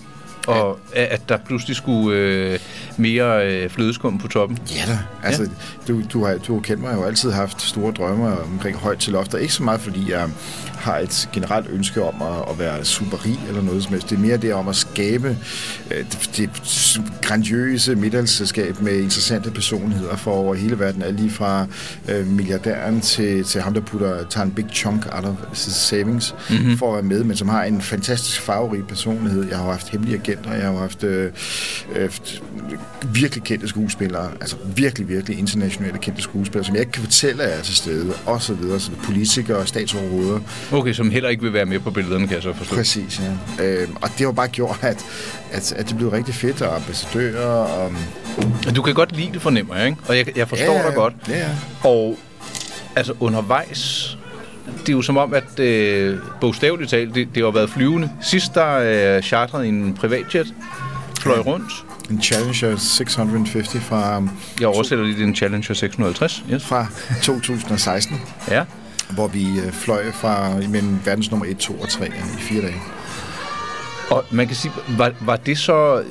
Og 0.47 0.79
ja. 0.95 1.05
at 1.13 1.29
der 1.29 1.37
pludselig 1.37 1.75
skulle 1.75 2.17
øh, 2.17 2.59
mere 2.97 3.47
øh, 3.47 3.69
flødeskum 3.69 4.17
på 4.17 4.27
toppen? 4.27 4.59
Ja 4.75 4.91
da. 4.91 4.99
Altså, 5.23 5.43
ja. 5.43 5.93
Du, 5.93 6.01
du, 6.13 6.25
har, 6.25 6.37
du 6.47 6.53
har 6.53 6.61
kendt 6.61 6.81
mig, 6.81 6.87
jeg 6.87 6.95
har 6.95 7.01
jo 7.01 7.07
altid 7.07 7.31
haft 7.31 7.61
store 7.61 7.91
drømme 7.91 8.41
omkring 8.41 8.77
højt 8.77 8.97
til 8.97 9.13
lofter. 9.13 9.37
Ikke 9.37 9.53
så 9.53 9.63
meget, 9.63 9.81
fordi 9.81 10.11
jeg 10.11 10.29
har 10.81 10.97
et 10.97 11.29
generelt 11.33 11.67
ønske 11.69 12.03
om 12.03 12.21
at, 12.21 12.49
at 12.51 12.59
være 12.59 12.85
super 12.85 13.25
rig 13.25 13.39
eller 13.47 13.61
noget 13.61 13.83
som 13.83 13.91
helst. 13.91 14.09
Det 14.09 14.15
er 14.15 14.19
mere 14.19 14.37
det 14.37 14.53
om 14.53 14.67
at 14.67 14.75
skabe 14.75 15.37
øh, 15.91 15.97
det, 15.97 16.31
det 16.37 16.49
grandiøse 17.21 17.95
middagsselskab 17.95 18.81
med 18.81 18.93
interessante 18.93 19.51
personligheder 19.51 20.15
for 20.15 20.31
over 20.31 20.55
hele 20.55 20.79
verden. 20.79 21.01
Alt 21.01 21.19
lige 21.19 21.31
fra 21.31 21.65
øh, 22.09 22.27
milliardæren 22.27 23.01
til, 23.01 23.43
til 23.43 23.61
ham, 23.61 23.73
der 23.73 23.81
putter, 23.81 24.23
tager 24.29 24.45
en 24.45 24.51
big 24.51 24.65
chunk 24.73 25.05
out 25.11 25.25
of 25.25 25.35
savings 25.53 26.35
mm-hmm. 26.49 26.77
for 26.77 26.87
at 26.87 26.93
være 26.93 27.03
med, 27.03 27.23
men 27.23 27.37
som 27.37 27.49
har 27.49 27.63
en 27.63 27.81
fantastisk 27.81 28.41
farverig 28.41 28.87
personlighed. 28.87 29.47
Jeg 29.49 29.57
har 29.57 29.65
haft 29.65 29.89
hemmelige 29.89 30.17
agenter, 30.17 30.53
jeg 30.53 30.65
har 30.65 30.77
haft 30.77 31.03
øh, 31.03 31.31
øh, 31.95 32.09
virkelig 33.13 33.43
kendte 33.43 33.67
skuespillere, 33.67 34.31
altså 34.41 34.55
virkelig, 34.75 35.09
virkelig 35.09 35.39
internationale 35.39 35.97
kendte 35.97 36.21
skuespillere, 36.21 36.65
som 36.65 36.75
jeg 36.75 36.81
ikke 36.81 36.91
kan 36.91 37.03
fortælle 37.03 37.43
er 37.43 37.61
til 37.61 37.75
stede, 37.75 38.13
og 38.25 38.41
så 38.41 38.53
videre. 38.53 38.79
Så 38.79 38.91
politikere, 39.03 39.67
statsoverhoveder, 39.67 40.39
Okay, 40.71 40.93
som 40.93 41.11
heller 41.11 41.29
ikke 41.29 41.43
vil 41.43 41.53
være 41.53 41.65
med 41.65 41.79
på 41.79 41.91
billederne, 41.91 42.27
kan 42.27 42.35
jeg 42.35 42.43
så 42.43 42.53
forstå. 42.53 42.75
Præcis, 42.75 43.21
ja. 43.59 43.63
Øh, 43.63 43.87
og 44.01 44.09
det 44.17 44.25
har 44.25 44.31
bare 44.31 44.47
gjort, 44.47 44.79
at, 44.81 45.05
at, 45.51 45.73
at 45.73 45.89
det 45.89 45.97
blev 45.97 46.09
rigtig 46.09 46.35
fedt, 46.35 46.61
og 46.61 46.75
ambassadører. 46.75 47.47
Og... 47.47 47.91
Du 48.75 48.81
kan 48.81 48.93
godt 48.93 49.15
lide 49.15 49.33
det, 49.33 49.41
fornemmer 49.41 49.75
jeg, 49.75 49.85
ikke? 49.85 49.97
Og 50.07 50.17
jeg, 50.17 50.37
jeg 50.37 50.47
forstår 50.47 50.73
ja, 50.73 50.87
dig 50.87 50.95
godt. 50.95 51.13
Ja. 51.29 51.47
Og 51.83 52.19
altså 52.95 53.13
undervejs, 53.19 54.17
det 54.79 54.89
er 54.89 54.93
jo 54.93 55.01
som 55.01 55.17
om, 55.17 55.33
at 55.33 55.59
øh, 55.59 56.17
bogstaveligt 56.41 56.89
talt, 56.89 57.15
det, 57.15 57.27
det 57.35 57.43
har 57.43 57.51
været 57.51 57.69
flyvende. 57.69 58.11
Sidst 58.21 58.55
der 58.55 59.15
øh, 59.17 59.23
chartrede 59.23 59.67
en 59.67 59.93
privatjet, 59.93 60.53
fløj 61.19 61.35
ja. 61.35 61.41
rundt. 61.41 61.71
En 62.09 62.21
Challenger 62.21 62.77
650 62.77 63.77
fra... 63.81 64.23
Jeg 64.59 64.67
oversætter 64.67 65.05
lige, 65.05 65.17
det 65.17 65.23
en 65.23 65.35
Challenger 65.35 65.73
650. 65.73 66.43
Yes. 66.53 66.63
Fra 66.63 66.87
2016. 67.21 68.21
ja 68.49 68.63
hvor 69.13 69.27
vi 69.27 69.59
øh, 69.59 69.71
fløj 69.71 70.11
fra 70.11 70.49
mellem 70.69 70.99
verdens 71.05 71.31
nummer 71.31 71.45
1, 71.45 71.57
2 71.57 71.73
og 71.73 71.89
3 71.89 72.07
i 72.07 72.41
fire 72.41 72.61
dage. 72.61 72.81
Og 74.11 74.25
man 74.31 74.47
kan 74.47 74.55
sige, 74.55 74.71
var, 74.97 75.11
var 75.21 75.35
det 75.35 75.57
så... 75.57 76.03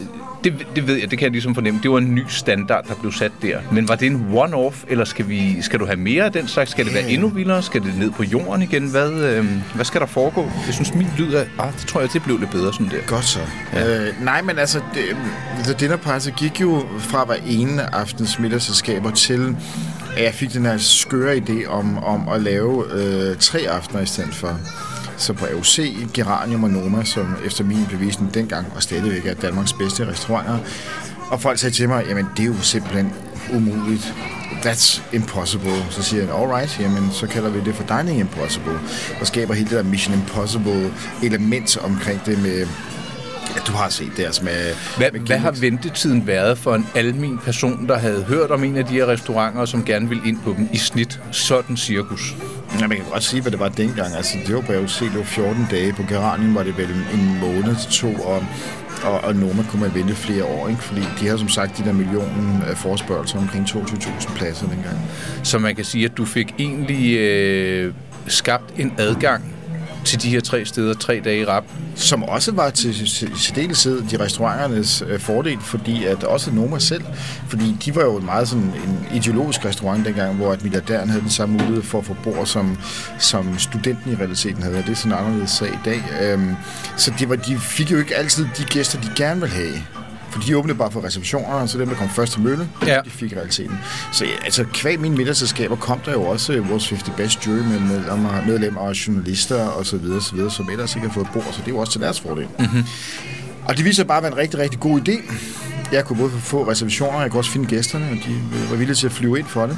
Det, 0.44 0.66
det 0.76 0.86
ved 0.86 0.94
jeg, 0.94 1.10
det 1.10 1.18
kan 1.18 1.26
jeg 1.26 1.32
ligesom 1.32 1.54
fornemme. 1.54 1.80
Det 1.82 1.90
var 1.90 1.98
en 1.98 2.14
ny 2.14 2.22
standard, 2.28 2.86
der 2.88 2.94
blev 2.94 3.12
sat 3.12 3.32
der. 3.42 3.58
Men 3.72 3.88
var 3.88 3.94
det 3.94 4.06
en 4.06 4.26
one-off, 4.34 4.74
eller 4.88 5.04
skal, 5.04 5.28
vi, 5.28 5.62
skal 5.62 5.80
du 5.80 5.86
have 5.86 5.96
mere 5.96 6.24
af 6.24 6.32
den 6.32 6.48
slags? 6.48 6.70
Skal 6.70 6.84
det 6.84 6.94
være 6.94 7.10
endnu 7.10 7.28
vildere? 7.28 7.62
Skal 7.62 7.82
det 7.82 7.98
ned 7.98 8.10
på 8.10 8.22
jorden 8.22 8.62
igen? 8.62 8.90
Hvad, 8.90 9.12
øh, 9.12 9.46
hvad 9.74 9.84
skal 9.84 10.00
der 10.00 10.06
foregå? 10.06 10.42
Jeg 10.66 10.74
synes, 10.74 10.94
min 10.94 11.06
lyd 11.18 11.34
er... 11.34 11.44
Ah, 11.58 11.72
det 11.72 11.86
tror 11.86 12.00
jeg, 12.00 12.12
det 12.12 12.22
blev 12.22 12.38
lidt 12.38 12.50
bedre 12.50 12.72
sådan 12.72 12.88
der. 12.88 13.06
Godt 13.06 13.24
så. 13.24 13.38
Ja. 13.72 14.08
Øh, 14.08 14.24
nej, 14.24 14.42
men 14.42 14.58
altså, 14.58 14.80
det, 14.94 15.02
The 15.64 15.72
Dinner 15.72 15.96
Party 15.96 16.28
gik 16.36 16.60
jo 16.60 16.84
fra 16.98 17.24
hver 17.24 17.36
ene 17.46 17.94
aftens 17.94 18.38
middagsselskaber 18.38 19.10
til 19.10 19.56
at 20.16 20.24
jeg 20.24 20.34
fik 20.34 20.52
den 20.52 20.66
her 20.66 20.78
skøre 20.78 21.36
idé 21.36 21.66
om, 21.66 21.98
om 21.98 22.28
at 22.28 22.42
lave 22.42 22.84
øh, 22.92 23.36
tre 23.36 23.58
aftener 23.58 24.02
i 24.02 24.06
stedet 24.06 24.34
for. 24.34 24.60
Så 25.16 25.32
på 25.32 25.46
AOC, 25.46 25.78
Geranium 26.14 26.64
og 26.64 26.70
Noma, 26.70 27.04
som 27.04 27.36
efter 27.44 27.64
min 27.64 27.86
bevisning 27.90 28.34
dengang 28.34 28.66
var 28.74 28.80
stadigvæk 28.80 29.26
er 29.26 29.34
Danmarks 29.34 29.72
bedste 29.72 30.08
restauranter. 30.08 30.58
Og 31.30 31.40
folk 31.40 31.58
sagde 31.58 31.74
til 31.74 31.88
mig, 31.88 32.04
jamen 32.08 32.26
det 32.36 32.42
er 32.42 32.46
jo 32.46 32.60
simpelthen 32.62 33.12
umuligt. 33.54 34.14
That's 34.64 35.02
impossible. 35.12 35.84
Så 35.90 36.02
siger 36.02 36.22
jeg, 36.22 36.34
alright, 36.34 36.80
jamen 36.80 37.12
så 37.12 37.26
kalder 37.26 37.50
vi 37.50 37.60
det 37.60 37.74
for 37.74 37.84
Dining 37.96 38.20
Impossible. 38.20 38.78
Og 39.20 39.26
skaber 39.26 39.54
hele 39.54 39.70
det 39.70 39.76
der 39.76 39.90
Mission 39.90 40.14
Impossible 40.14 40.92
element 41.22 41.76
omkring 41.76 42.20
det 42.26 42.42
med 42.42 42.66
Ja, 43.56 43.60
du 43.66 43.72
har 43.72 43.88
set 43.88 44.12
det 44.16 44.24
altså 44.24 44.44
med... 44.44 44.74
Hvad, 44.96 45.12
med 45.12 45.20
hvad 45.20 45.38
har 45.38 45.50
ventetiden 45.50 46.26
været 46.26 46.58
for 46.58 46.74
en 46.74 46.86
almen 46.94 47.38
person, 47.38 47.88
der 47.88 47.98
havde 47.98 48.22
hørt 48.22 48.50
om 48.50 48.64
en 48.64 48.76
af 48.76 48.84
de 48.84 48.92
her 48.92 49.06
restauranter, 49.06 49.64
som 49.64 49.84
gerne 49.84 50.08
vil 50.08 50.20
ind 50.26 50.38
på 50.44 50.54
dem 50.58 50.68
i 50.72 50.76
snit? 50.76 51.20
Sådan 51.30 51.76
cirkus. 51.76 52.34
Ja, 52.80 52.86
man 52.86 52.96
kan 52.96 53.06
godt 53.12 53.22
sige, 53.22 53.42
hvad 53.42 53.52
det 53.52 53.60
var 53.60 53.68
dengang. 53.68 54.14
Altså, 54.14 54.38
det 54.46 54.54
var 54.54 54.60
på 54.60 54.72
AOC, 54.72 54.98
det 54.98 55.16
var 55.16 55.24
14 55.24 55.66
dage. 55.70 55.92
På 55.92 56.02
Geranium 56.08 56.54
var 56.54 56.62
det 56.62 56.78
vel 56.78 56.90
en 56.90 57.38
måned 57.40 57.76
til 57.76 57.90
to, 57.90 58.14
og 58.14 58.44
og, 59.04 59.20
og 59.20 59.36
Noma 59.36 59.62
kunne 59.62 59.82
man 59.82 59.94
vente 59.94 60.14
flere 60.14 60.44
år, 60.44 60.68
ikke? 60.68 60.82
fordi 60.82 61.00
de 61.20 61.28
har 61.28 61.36
som 61.36 61.48
sagt 61.48 61.78
de 61.78 61.84
der 61.84 61.92
millioner 61.92 62.64
af 62.66 62.76
forspørgelser 62.76 63.38
omkring 63.38 63.66
22.000 63.66 64.36
pladser 64.36 64.68
dengang. 64.68 64.98
Så 65.42 65.58
man 65.58 65.76
kan 65.76 65.84
sige, 65.84 66.04
at 66.04 66.16
du 66.16 66.24
fik 66.24 66.54
egentlig 66.58 67.16
øh, 67.16 67.94
skabt 68.26 68.64
en 68.78 68.94
adgang 68.98 69.54
til 70.04 70.22
de 70.22 70.28
her 70.28 70.40
tre 70.40 70.64
steder 70.64 70.94
tre 70.94 71.20
dage 71.24 71.40
i 71.40 71.44
rap. 71.44 71.64
Som 71.94 72.22
også 72.22 72.52
var 72.52 72.70
til 72.70 73.08
særdeleshed 73.36 74.02
de 74.02 74.24
restauranternes 74.24 75.02
øh, 75.08 75.20
fordel, 75.20 75.58
fordi 75.60 76.04
at 76.04 76.24
også 76.24 76.50
Noma 76.50 76.78
selv, 76.78 77.04
fordi 77.48 77.76
de 77.84 77.96
var 77.96 78.02
jo 78.02 78.18
meget 78.18 78.48
sådan 78.48 78.64
en 78.64 79.06
ideologisk 79.14 79.64
restaurant 79.64 80.06
dengang, 80.06 80.36
hvor 80.36 80.52
at 80.52 80.62
milliardæren 80.62 81.08
havde 81.08 81.22
den 81.22 81.30
samme 81.30 81.58
mulighed 81.58 81.82
for 81.82 81.98
at 81.98 82.04
få 82.04 82.16
bord, 82.24 82.46
som, 82.46 82.78
som 83.18 83.58
studenten 83.58 84.12
i 84.12 84.14
realiteten 84.14 84.62
havde, 84.62 84.76
og 84.78 84.82
det 84.82 84.90
er 84.90 84.96
sådan 84.96 85.12
en 85.12 85.18
anderledes 85.18 85.50
sag 85.50 85.68
i 85.68 85.78
dag. 85.84 86.02
Øhm, 86.22 86.54
så 86.96 87.12
det 87.18 87.28
var, 87.28 87.36
de 87.36 87.58
fik 87.58 87.92
jo 87.92 87.98
ikke 87.98 88.16
altid 88.16 88.46
de 88.58 88.64
gæster, 88.64 89.00
de 89.00 89.08
gerne 89.16 89.40
ville 89.40 89.54
have. 89.54 89.99
For 90.30 90.40
de 90.40 90.56
åbnede 90.56 90.78
bare 90.78 90.90
for 90.90 91.04
receptioner, 91.04 91.66
så 91.66 91.78
dem, 91.78 91.88
der 91.88 91.94
kom 91.96 92.08
først 92.08 92.32
til 92.32 92.40
mølle, 92.42 92.68
Ja. 92.86 93.00
de 93.04 93.10
fik 93.10 93.32
realiteten. 93.32 93.78
Så 94.12 94.24
altså, 94.44 94.64
kvæg 94.72 95.00
mine 95.00 95.16
middagsselskaber 95.16 95.76
kom 95.76 95.98
der 95.98 96.12
jo 96.12 96.22
også 96.22 96.52
øh, 96.52 96.70
vores 96.70 96.88
50 96.88 97.16
Best 97.16 97.46
Jury 97.46 97.56
med 97.58 97.80
medlemmer, 97.80 98.42
medlemmer 98.46 98.80
og 98.80 98.92
journalister 99.06 99.64
og 99.64 99.86
så 99.86 99.96
videre, 99.96 100.22
så 100.22 100.34
videre, 100.34 100.50
som 100.50 100.70
ellers 100.70 100.94
ikke 100.96 101.06
har 101.08 101.14
fået 101.14 101.28
bord, 101.32 101.44
så 101.52 101.58
det 101.60 101.66
er 101.66 101.70
jo 101.72 101.78
også 101.78 101.92
til 101.92 102.00
deres 102.00 102.20
fordel. 102.20 102.46
Mm-hmm. 102.58 102.84
Og 103.64 103.76
det 103.76 103.84
viser 103.84 104.04
bare 104.04 104.16
at 104.16 104.22
være 104.22 104.32
en 104.32 104.38
rigtig, 104.38 104.58
rigtig 104.60 104.80
god 104.80 105.00
idé. 105.08 105.34
Jeg 105.92 106.04
kunne 106.04 106.18
både 106.18 106.30
få 106.30 106.70
reservationer, 106.70 107.20
jeg 107.20 107.30
kunne 107.30 107.40
også 107.40 107.50
finde 107.50 107.66
gæsterne, 107.66 108.04
og 108.10 108.16
de 108.16 108.36
var 108.70 108.76
villige 108.76 108.94
til 108.96 109.06
at 109.06 109.12
flyve 109.12 109.38
ind 109.38 109.46
for 109.46 109.66
det. 109.66 109.76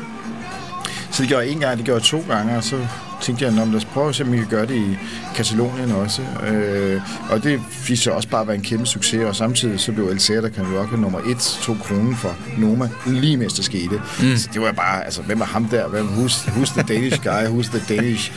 Så 1.11 1.23
det 1.23 1.29
gjorde 1.29 1.45
jeg 1.45 1.53
en 1.53 1.61
gang, 1.61 1.77
det 1.77 1.85
gjorde 1.85 1.99
jeg 2.01 2.07
to 2.07 2.25
gange, 2.35 2.57
og 2.57 2.65
så 2.65 2.87
tænkte 3.23 3.45
jeg, 3.45 3.55
"Nå, 3.55 3.61
men 3.65 3.73
lad 3.73 3.77
os 3.81 3.85
prøve 3.85 4.09
at 4.09 4.15
se, 4.15 4.25
om 4.25 4.33
vi 4.33 4.37
kan 4.37 4.47
gøre 4.47 4.67
det 4.67 4.75
i 4.75 4.99
Katalonien 5.35 5.93
også. 5.93 6.23
Øh, 6.47 7.01
og 7.31 7.43
det 7.43 7.61
viste 7.89 8.05
sig 8.05 8.13
også 8.13 8.29
bare 8.29 8.41
at 8.41 8.47
være 8.47 8.57
en 8.57 8.63
kæmpe 8.63 8.87
succes, 8.87 9.25
og 9.25 9.37
samtidig 9.37 9.81
så 9.81 9.93
blev 9.93 10.05
El 10.05 10.21
Cerda 10.21 10.49
Rock 10.79 10.99
nummer 10.99 11.19
1, 11.19 11.39
2 11.63 11.77
kroner 11.85 12.17
for 12.17 12.35
Noma, 12.59 12.89
lige 13.07 13.37
mens 13.37 13.53
det 13.53 13.65
skete. 13.65 14.01
Mm. 14.23 14.37
Så 14.37 14.49
det 14.53 14.61
var 14.61 14.73
bare, 14.73 15.05
altså, 15.05 15.23
hvem 15.23 15.41
er 15.41 15.45
ham 15.45 15.65
der? 15.65 15.89
Hvem, 15.89 16.07
who's, 16.07 16.49
who's 16.49 16.73
the 16.81 16.95
Danish 16.95 17.23
guy? 17.23 17.45
Who's 17.59 17.79
the 17.79 17.97
Danish 17.97 18.33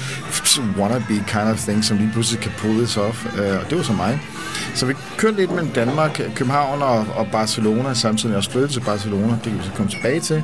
wannabe 0.78 1.14
kind 1.28 1.50
of 1.52 1.58
thing, 1.60 1.86
som 1.86 1.98
lige 1.98 2.10
pludselig 2.14 2.42
kan 2.42 2.52
pull 2.58 2.78
this 2.78 2.98
off? 2.98 3.26
Øh, 3.26 3.58
og 3.60 3.70
det 3.70 3.78
var 3.78 3.84
så 3.84 3.94
mig. 3.94 4.22
Så 4.76 4.86
vi 4.86 4.94
kørte 5.18 5.38
lidt 5.38 5.52
mellem 5.52 5.72
Danmark, 5.72 6.22
København 6.36 6.82
og, 6.82 7.06
og 7.16 7.28
Barcelona, 7.32 7.94
samtidig 7.94 8.30
med 8.30 8.38
at 8.38 8.48
flytte 8.52 8.68
til 8.74 8.80
Barcelona. 8.80 9.32
Det 9.34 9.42
kan 9.44 9.58
vi 9.58 9.64
så 9.64 9.72
komme 9.76 9.92
tilbage 9.92 10.20
til. 10.20 10.44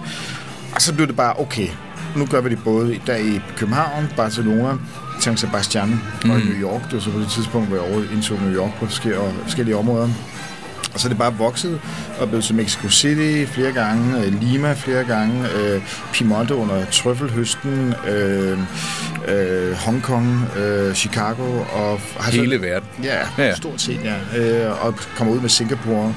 Og 0.75 0.81
så 0.81 0.93
blev 0.93 1.07
det 1.07 1.15
bare, 1.15 1.39
okay, 1.39 1.67
nu 2.15 2.25
gør 2.25 2.41
vi 2.41 2.49
det 2.49 2.63
både 2.63 2.99
der 3.07 3.15
i 3.15 3.41
København, 3.57 4.07
Barcelona, 4.17 4.73
San 5.19 5.37
Sebastian 5.37 6.01
og 6.21 6.27
mm. 6.27 6.33
New 6.33 6.61
York. 6.61 6.83
Det 6.85 6.93
var 6.93 6.99
så 6.99 7.11
på 7.11 7.19
det 7.19 7.27
tidspunkt, 7.27 7.67
hvor 7.67 7.77
jeg 7.77 7.93
over 7.93 8.03
indtog 8.13 8.39
New 8.41 8.53
York 8.55 8.71
på 8.79 8.85
forskellige, 8.85 9.77
områder. 9.77 10.09
Og 10.93 10.99
så 10.99 11.07
er 11.07 11.09
det 11.09 11.17
bare 11.17 11.33
vokset 11.37 11.79
og 12.19 12.27
blevet 12.27 12.43
til 12.43 12.55
Mexico 12.55 12.89
City 12.89 13.45
flere 13.53 13.71
gange, 13.71 14.25
øh, 14.25 14.41
Lima 14.41 14.73
flere 14.73 15.03
gange, 15.03 15.45
øh, 15.55 15.81
Piemonte 16.13 16.55
under 16.55 16.85
trøffelhøsten, 16.85 17.93
øh, 18.09 18.57
øh, 19.27 19.73
Hongkong, 19.73 20.45
øh, 20.59 20.93
Chicago 20.93 21.43
og... 21.73 21.99
Har 22.19 22.31
så- 22.31 22.37
Hele 22.37 22.61
verden. 22.61 22.87
Ja, 23.03 23.15
Ja, 23.17 23.23
ja, 23.37 23.43
ja. 23.47 23.55
stort 23.55 23.81
set, 23.81 23.99
ja. 24.03 24.39
Øh, 24.69 24.85
og 24.85 24.95
kommer 25.17 25.33
ud 25.33 25.39
med 25.39 25.49
Singapore 25.49 26.13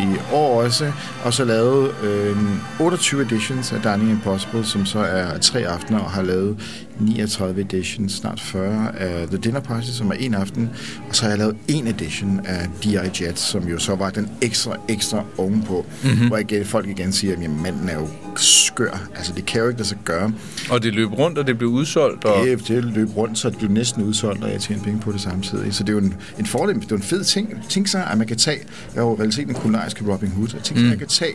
i 0.00 0.32
år 0.32 0.62
også. 0.62 0.92
Og 1.24 1.34
så 1.34 1.44
lavet 1.44 1.94
øh, 2.04 2.36
28 2.80 3.22
editions 3.22 3.72
af 3.72 3.82
Dining 3.82 4.10
Impossible, 4.10 4.64
som 4.64 4.86
så 4.86 4.98
er 4.98 5.38
tre 5.38 5.66
aftener, 5.66 5.98
og 5.98 6.10
har 6.10 6.22
lavet 6.22 6.56
39 7.00 7.60
editions, 7.60 8.12
snart 8.12 8.40
40 8.40 8.98
af 8.98 9.28
The 9.28 9.36
Dinner 9.36 9.60
Party, 9.60 9.90
som 9.90 10.10
er 10.10 10.14
en 10.14 10.34
aften. 10.34 10.70
Og 11.08 11.16
så 11.16 11.22
har 11.22 11.28
jeg 11.28 11.38
lavet 11.38 11.56
en 11.68 11.86
edition 11.86 12.40
af 12.44 12.68
D.I. 12.82 13.24
Jets, 13.24 13.42
som 13.42 13.68
jo 13.68 13.78
så 13.78 13.94
var 13.94 14.10
den 14.10 14.30
ekstra, 14.42 14.76
ekstra 14.88 15.24
ovenpå. 15.38 15.86
Mm-hmm. 16.02 16.28
Hvor 16.28 16.36
igen, 16.36 16.64
folk 16.64 16.88
igen 16.88 17.12
siger, 17.12 17.36
at 17.36 17.42
jamen, 17.42 17.62
manden 17.62 17.88
er 17.88 17.94
jo 17.94 18.08
skør. 18.36 19.08
Altså, 19.16 19.32
det 19.36 19.46
kan 19.46 19.60
jo 19.60 19.68
ikke 19.68 19.78
lade 19.78 19.88
sig 19.88 19.98
gøre. 20.04 20.32
Og 20.70 20.82
det 20.82 20.94
løb 20.94 21.12
rundt, 21.12 21.38
og 21.38 21.46
det 21.46 21.58
blev 21.58 21.70
udsolgt. 21.70 22.24
Og... 22.24 22.46
Det, 22.46 22.68
det 22.68 22.84
løb 22.84 23.16
rundt, 23.16 23.38
så 23.38 23.50
det 23.50 23.58
blev 23.58 23.70
næsten 23.70 24.02
udsolgt, 24.02 24.44
og 24.44 24.50
jeg 24.50 24.60
tjente 24.60 24.84
penge 24.84 25.00
på 25.00 25.12
det 25.12 25.20
samtidig. 25.20 25.74
Så 25.74 25.82
det 25.82 25.88
er 25.88 25.92
jo 25.92 25.98
en, 25.98 26.14
en 26.38 26.46
fordel, 26.46 26.74
det 26.74 26.84
er 26.84 26.88
jo 26.90 26.96
en 26.96 27.02
fed 27.02 27.24
ting. 27.24 27.62
Tænk 27.68 27.88
sig, 27.88 28.06
at 28.10 28.18
man 28.18 28.26
kan 28.26 28.36
tage, 28.36 28.58
jeg 28.94 29.00
er 29.00 29.04
jo 29.04 29.14
i 29.14 29.18
realiteten 29.18 29.50
en 29.50 29.56
kulinarisk 29.94 30.14
Robin 30.14 30.30
Hood, 30.30 30.54
og 30.54 30.66
sig, 30.66 30.76
mm. 30.76 30.90
jeg 30.90 30.98
kan 30.98 31.08
tage 31.08 31.34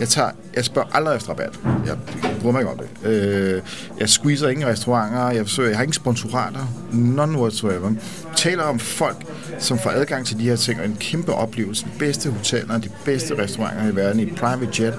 jeg, 0.00 0.08
tager, 0.08 0.30
jeg 0.56 0.64
spørger 0.64 0.88
aldrig 0.92 1.16
efter 1.16 1.30
rabat. 1.30 1.60
Jeg 1.86 1.96
bryder 2.40 2.52
mig 2.52 2.60
ikke 2.60 2.70
om 2.70 2.78
det. 2.78 3.08
Øh, 3.08 3.62
jeg 4.00 4.08
squeezer 4.08 4.48
ingen 4.48 4.66
restauranter. 4.66 5.30
Jeg, 5.30 5.44
forsøger, 5.44 5.68
jeg 5.68 5.78
har 5.78 5.82
ingen 5.82 5.92
sponsorater. 5.92 6.66
None 6.92 7.38
whatsoever. 7.38 7.90
Jeg 7.90 8.36
taler 8.36 8.62
om 8.62 8.78
folk, 8.78 9.16
som 9.58 9.78
får 9.78 9.90
adgang 9.90 10.26
til 10.26 10.38
de 10.38 10.42
her 10.42 10.56
ting, 10.56 10.80
og 10.80 10.86
en 10.86 10.96
kæmpe 11.00 11.32
oplevelse. 11.32 11.84
De 11.84 11.90
bedste 11.98 12.30
hoteller, 12.30 12.78
de 12.78 12.90
bedste 13.04 13.38
restauranter 13.38 13.92
i 13.92 13.96
verden, 13.96 14.20
i 14.20 14.26
private 14.26 14.82
jet, 14.82 14.94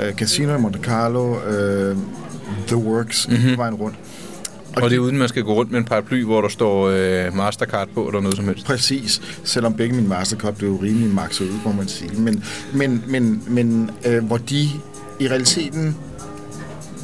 øh, 0.00 0.14
casino 0.14 0.56
i 0.56 0.60
Monte 0.60 0.78
Carlo, 0.78 1.40
øh, 1.40 1.96
The 2.66 2.76
Works, 2.76 3.28
mm-hmm. 3.28 3.58
vejen 3.58 3.74
rundt. 3.74 3.96
Og 4.82 4.90
det 4.90 4.96
er 4.96 5.00
uden, 5.00 5.18
man 5.18 5.28
skal 5.28 5.42
gå 5.42 5.54
rundt 5.54 5.70
med 5.70 5.78
en 5.78 5.84
paraply, 5.84 6.24
hvor 6.24 6.40
der 6.40 6.48
står 6.48 6.88
øh, 6.88 7.36
Mastercard 7.36 7.88
på, 7.94 8.06
eller 8.08 8.20
noget 8.20 8.36
som 8.36 8.44
helst. 8.44 8.66
Præcis, 8.66 9.20
selvom 9.44 9.74
begge 9.74 9.94
mine 9.94 10.08
Mastercard 10.08 10.54
blev 10.54 10.76
rimelig 10.76 11.14
maxet 11.14 11.44
ud, 11.44 11.58
må 11.64 11.72
man 11.72 11.88
sige. 11.88 12.10
Men, 12.20 12.44
men, 12.74 13.04
men, 13.06 13.42
men 13.48 13.90
øh, 14.06 14.24
hvor 14.24 14.36
de 14.36 14.68
i 15.20 15.28
realiteten 15.28 15.96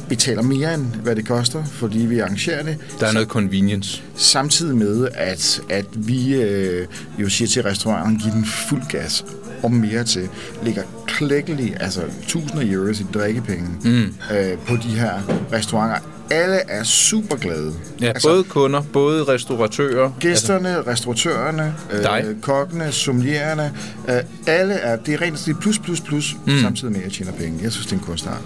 betaler 0.09 0.41
mere 0.41 0.73
end 0.73 0.85
hvad 1.03 1.15
det 1.15 1.27
koster, 1.27 1.63
fordi 1.65 1.99
vi 1.99 2.19
arrangerer 2.19 2.63
det. 2.63 2.77
Der 2.99 3.07
er 3.07 3.13
noget 3.13 3.27
convenience. 3.27 4.03
Samtidig 4.15 4.77
med, 4.77 5.07
at, 5.13 5.61
at 5.69 5.85
vi 6.07 6.35
øh, 6.35 6.87
jo 7.19 7.29
siger 7.29 7.47
til 7.47 7.63
restauranten, 7.63 8.19
giv 8.19 8.31
den 8.31 8.45
fuld 8.45 8.81
gas 8.89 9.25
og 9.63 9.71
mere 9.71 10.03
til, 10.03 10.29
ligger 10.63 10.83
klækkelig, 11.07 11.77
altså 11.79 12.01
tusinder 12.27 12.59
af 12.59 12.65
euros 12.65 12.99
i 12.99 13.05
drikkepenge 13.13 13.67
mm. 13.83 14.35
øh, 14.35 14.57
på 14.67 14.75
de 14.75 14.87
her 14.87 15.11
restauranter. 15.53 16.14
Alle 16.31 16.55
er 16.67 16.83
super 16.83 17.35
glade. 17.35 17.73
Ja, 18.01 18.07
altså, 18.07 18.27
både 18.29 18.43
kunder, 18.43 18.81
både 18.93 19.23
restauratører. 19.23 20.11
Gæsterne, 20.19 20.69
altså, 20.75 20.91
restauratørerne, 20.91 21.75
Dig. 21.91 22.25
øh, 22.27 22.41
kokkene, 22.41 22.91
sommeliererne, 22.91 23.73
øh, 24.09 24.15
alle 24.47 24.73
er, 24.73 24.95
det 24.95 25.13
er 25.13 25.21
rent 25.21 25.45
det 25.45 25.55
er 25.55 25.59
plus, 25.59 25.79
plus, 25.79 26.01
plus, 26.01 26.35
mm. 26.47 26.59
samtidig 26.61 26.91
med, 26.91 26.99
at 26.99 27.05
jeg 27.05 27.13
tjener 27.13 27.31
penge. 27.31 27.59
Jeg 27.63 27.71
synes, 27.71 27.85
det 27.87 27.93
er 27.93 27.97
en 27.99 28.03
kunstart. 28.05 28.41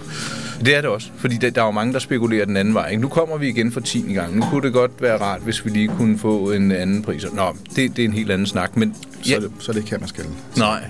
Det 0.64 0.76
er 0.76 0.80
det 0.80 0.90
også, 0.90 1.08
fordi 1.16 1.36
der, 1.36 1.50
der 1.50 1.60
er 1.62 1.66
jo 1.66 1.70
mange, 1.70 1.92
der 1.92 1.98
spekulerer 1.98 2.44
den 2.44 2.56
anden 2.56 2.74
vej. 2.74 2.88
Ikke? 2.88 3.02
Nu 3.02 3.08
kommer 3.08 3.36
vi 3.36 3.48
igen 3.48 3.72
for 3.72 3.80
10. 3.80 4.00
gang. 4.14 4.36
Nu 4.36 4.44
kunne 4.50 4.62
det 4.62 4.72
godt 4.72 4.90
være 5.00 5.20
rart, 5.20 5.40
hvis 5.40 5.64
vi 5.64 5.70
lige 5.70 5.88
kunne 5.88 6.18
få 6.18 6.50
en 6.52 6.72
anden 6.72 7.02
pris. 7.02 7.26
Nå, 7.32 7.56
det, 7.76 7.96
det 7.96 8.04
er 8.04 8.08
en 8.08 8.12
helt 8.14 8.30
anden 8.30 8.46
snak. 8.46 8.76
Men, 8.76 8.94
Så, 9.22 9.30
ja, 9.30 9.36
er 9.36 9.40
det, 9.40 9.50
så 9.58 9.72
det 9.72 9.84
her, 9.90 9.98
man 9.98 10.08
skal. 10.08 10.24
nej. 10.56 10.84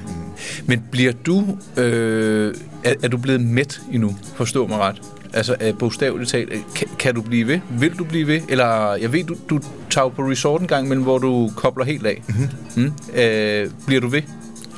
Men 0.67 0.83
bliver 0.91 1.13
du... 1.27 1.59
Øh, 1.77 2.55
er, 2.85 2.95
er 3.03 3.09
du 3.09 3.17
blevet 3.17 3.41
mæt 3.41 3.81
endnu? 3.93 4.17
Forstå 4.35 4.67
mig 4.67 4.79
ret. 4.79 5.03
Altså, 5.33 5.57
er 5.61 5.73
bogstaveligt 5.73 6.31
talt, 6.31 6.53
kan, 6.75 6.89
kan 6.99 7.15
du 7.15 7.23
blive 7.23 7.47
ved? 7.47 7.61
Vil 7.71 7.99
du 7.99 8.05
blive 8.05 8.27
ved? 8.27 8.41
Eller, 8.49 8.95
jeg 8.95 9.13
ved, 9.13 9.25
du, 9.25 9.37
du 9.51 9.61
tager 9.91 10.09
på 10.09 10.23
resort 10.23 10.61
en 10.61 10.67
gang, 10.67 10.89
men 10.89 10.99
hvor 10.99 11.19
du 11.19 11.51
kobler 11.57 11.85
helt 11.85 12.07
af. 12.07 12.23
Mm-hmm. 12.29 12.83
Mm. 12.85 13.21
Øh, 13.21 13.71
bliver 13.87 14.01
du 14.01 14.09
ved? 14.09 14.23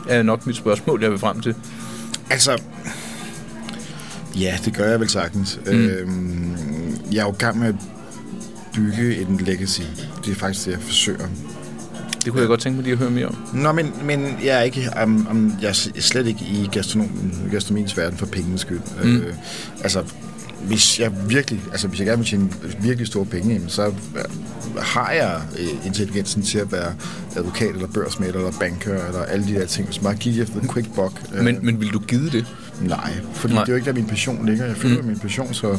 Er 0.09 0.23
nok 0.23 0.47
mit 0.47 0.56
spørgsmål, 0.56 1.02
jeg 1.02 1.11
vil 1.11 1.18
frem 1.18 1.40
til. 1.40 1.54
Altså, 2.30 2.62
ja, 4.40 4.59
det 4.64 4.76
gør 4.76 4.90
jeg 4.90 5.00
vel 5.00 5.09
sagtens. 5.09 5.61
Mm. 5.66 5.73
Øhm, 5.73 6.56
jeg 7.12 7.21
er 7.21 7.25
jo 7.25 7.32
i 7.32 7.37
gang 7.38 7.59
med 7.59 7.68
at 7.68 7.75
bygge 8.75 9.21
en 9.21 9.40
legacy. 9.44 9.82
Det 10.25 10.30
er 10.30 10.35
faktisk 10.35 10.66
det, 10.66 10.73
jeg 10.73 10.80
forsøger. 10.80 11.26
Det 12.25 12.32
kunne 12.32 12.40
jeg 12.40 12.49
godt 12.49 12.61
tænke 12.61 12.76
mig 12.76 12.82
lige 12.85 12.92
at 12.92 12.99
høre 12.99 13.11
mere 13.11 13.26
om. 13.26 13.37
Nå, 13.54 13.73
men, 13.73 13.92
men 14.04 14.37
jeg 14.44 14.59
er 14.59 14.62
ikke, 14.62 14.90
um, 15.04 15.26
um, 15.30 15.54
jeg 15.62 15.68
er 15.68 16.00
slet 16.00 16.26
ikke 16.26 16.44
i 16.44 16.68
gastronom, 16.73 17.11
gastronomiens 17.50 17.97
verden 17.97 18.18
for 18.18 18.26
pengenes 18.26 18.61
skyld. 18.61 18.80
Mm. 19.02 19.16
Øh, 19.16 19.35
altså, 19.82 20.04
hvis 20.62 21.00
jeg 21.00 21.12
virkelig, 21.28 21.62
altså 21.73 21.88
hvis 21.88 21.99
jeg 21.99 22.07
gerne 22.07 22.19
vil 22.19 22.26
tjene 22.26 22.50
virkelig 22.81 23.07
store 23.07 23.26
penge, 23.26 23.61
så 23.69 23.87
øh, 23.87 23.92
har 24.78 25.11
jeg 25.11 25.40
øh, 25.59 25.87
intelligensen 25.87 26.42
til 26.42 26.59
at 26.59 26.73
være 26.73 26.95
advokat 27.37 27.75
eller 27.75 27.88
børsmætter 27.88 28.40
eller 28.40 28.59
banker 28.61 29.07
eller 29.07 29.23
alle 29.23 29.47
de 29.47 29.54
der 29.54 29.66
ting. 29.66 29.87
Hvis 29.87 30.02
man 30.02 30.12
bare 30.12 30.21
gik 30.21 30.38
efter 30.38 30.61
en 30.61 30.69
quick 30.69 30.95
buck. 30.95 31.23
Øh, 31.35 31.45
Men, 31.45 31.59
men 31.62 31.81
vil 31.81 31.88
du 31.88 31.99
give 31.99 32.31
det? 32.31 32.47
Nej. 32.81 32.99
Nej. 32.99 33.14
det 33.45 33.57
er 33.59 33.64
jo 33.69 33.75
ikke 33.75 33.87
der, 33.87 33.92
min 33.92 34.07
passion 34.07 34.47
ligger. 34.47 34.66
Jeg 34.66 34.76
føler 34.76 35.02
mm. 35.02 35.09
min 35.09 35.19
passion, 35.19 35.54
så 35.54 35.78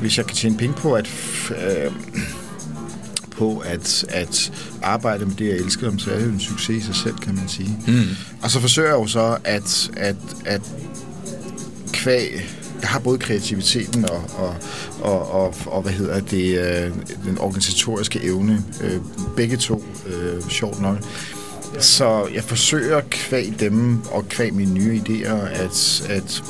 hvis 0.00 0.18
jeg 0.18 0.26
kan 0.26 0.36
tjene 0.36 0.56
penge 0.56 0.74
på 0.74 0.92
at, 0.94 1.10
øh, 1.50 1.92
på 3.30 3.58
at, 3.58 4.04
at 4.08 4.52
arbejde 4.82 5.26
med 5.26 5.34
det, 5.34 5.46
jeg 5.46 5.56
elsker, 5.56 5.92
så 5.98 6.10
er 6.10 6.18
det 6.18 6.26
jo 6.26 6.30
en 6.30 6.40
succes 6.40 6.82
i 6.82 6.86
sig 6.86 6.94
selv, 6.94 7.14
kan 7.14 7.34
man 7.34 7.48
sige. 7.48 7.78
Mm. 7.86 8.02
Og 8.42 8.50
så 8.50 8.60
forsøger 8.60 8.88
jeg 8.88 8.96
jo 8.96 9.06
så 9.06 9.36
at, 9.44 9.90
at, 9.96 10.16
at 10.44 10.60
kvæg 11.92 12.57
har 12.82 12.98
både 12.98 13.18
kreativiteten 13.18 14.10
og, 14.10 14.22
og, 14.38 14.54
og, 15.00 15.30
og, 15.32 15.54
og 15.66 15.82
hvad 15.82 15.92
hedder 15.92 16.20
det, 16.20 16.58
øh, 16.58 16.92
den 17.24 17.38
organisatoriske 17.38 18.20
evne, 18.22 18.64
øh, 18.80 19.00
begge 19.36 19.56
to, 19.56 19.84
øh, 20.06 20.42
sjovt 20.48 20.80
nok. 20.80 20.98
Så 21.78 22.26
jeg 22.34 22.44
forsøger 22.44 23.00
kvæg 23.10 23.54
dem 23.60 24.02
og 24.10 24.28
kvæg 24.28 24.54
mine 24.54 24.74
nye 24.74 25.02
idéer 25.06 25.34
at, 25.34 26.02
at 26.08 26.42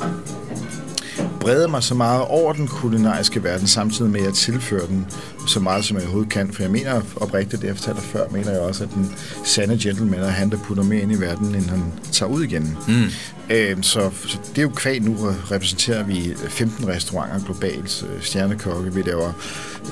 brede 1.41 1.69
mig 1.69 1.83
så 1.83 1.95
meget 1.95 2.23
over 2.23 2.53
den 2.53 2.67
kulinariske 2.67 3.45
verden, 3.45 3.67
samtidig 3.67 4.11
med 4.11 4.21
at 4.21 4.27
jeg 4.27 4.35
tilfører 4.35 4.87
den 4.87 5.07
så 5.49 5.61
meget, 5.61 5.85
som 5.85 5.97
jeg 5.97 6.05
overhovedet 6.05 6.33
kan. 6.33 6.53
For 6.53 6.63
jeg 6.63 6.71
mener 6.71 7.01
oprigtigt, 7.17 7.63
det 7.63 7.69
jeg 7.69 7.77
fortalte 7.77 8.03
før, 8.03 8.29
mener 8.29 8.51
jeg 8.51 8.61
også, 8.61 8.85
at 8.85 8.91
den 8.95 9.13
sande 9.45 9.79
gentleman 9.83 10.21
er 10.21 10.29
han, 10.29 10.51
der 10.51 10.57
putter 10.57 10.83
mere 10.83 11.01
ind 11.01 11.13
i 11.13 11.21
verden, 11.21 11.55
end 11.55 11.71
han 11.71 11.83
tager 12.13 12.31
ud 12.31 12.43
igen. 12.43 12.79
Mm. 12.89 13.05
Øhm, 13.51 13.83
så, 13.83 14.11
så 14.27 14.39
det 14.49 14.59
er 14.59 14.63
jo 14.63 14.69
kvæg 14.69 15.03
nu, 15.03 15.15
repræsenterer 15.51 16.03
vi 16.03 16.35
15 16.49 16.89
restauranter 16.89 17.45
globalt, 17.45 18.07
øh, 18.15 18.23
stjernekokke, 18.23 18.95
vi 18.95 19.03
laver 19.03 19.33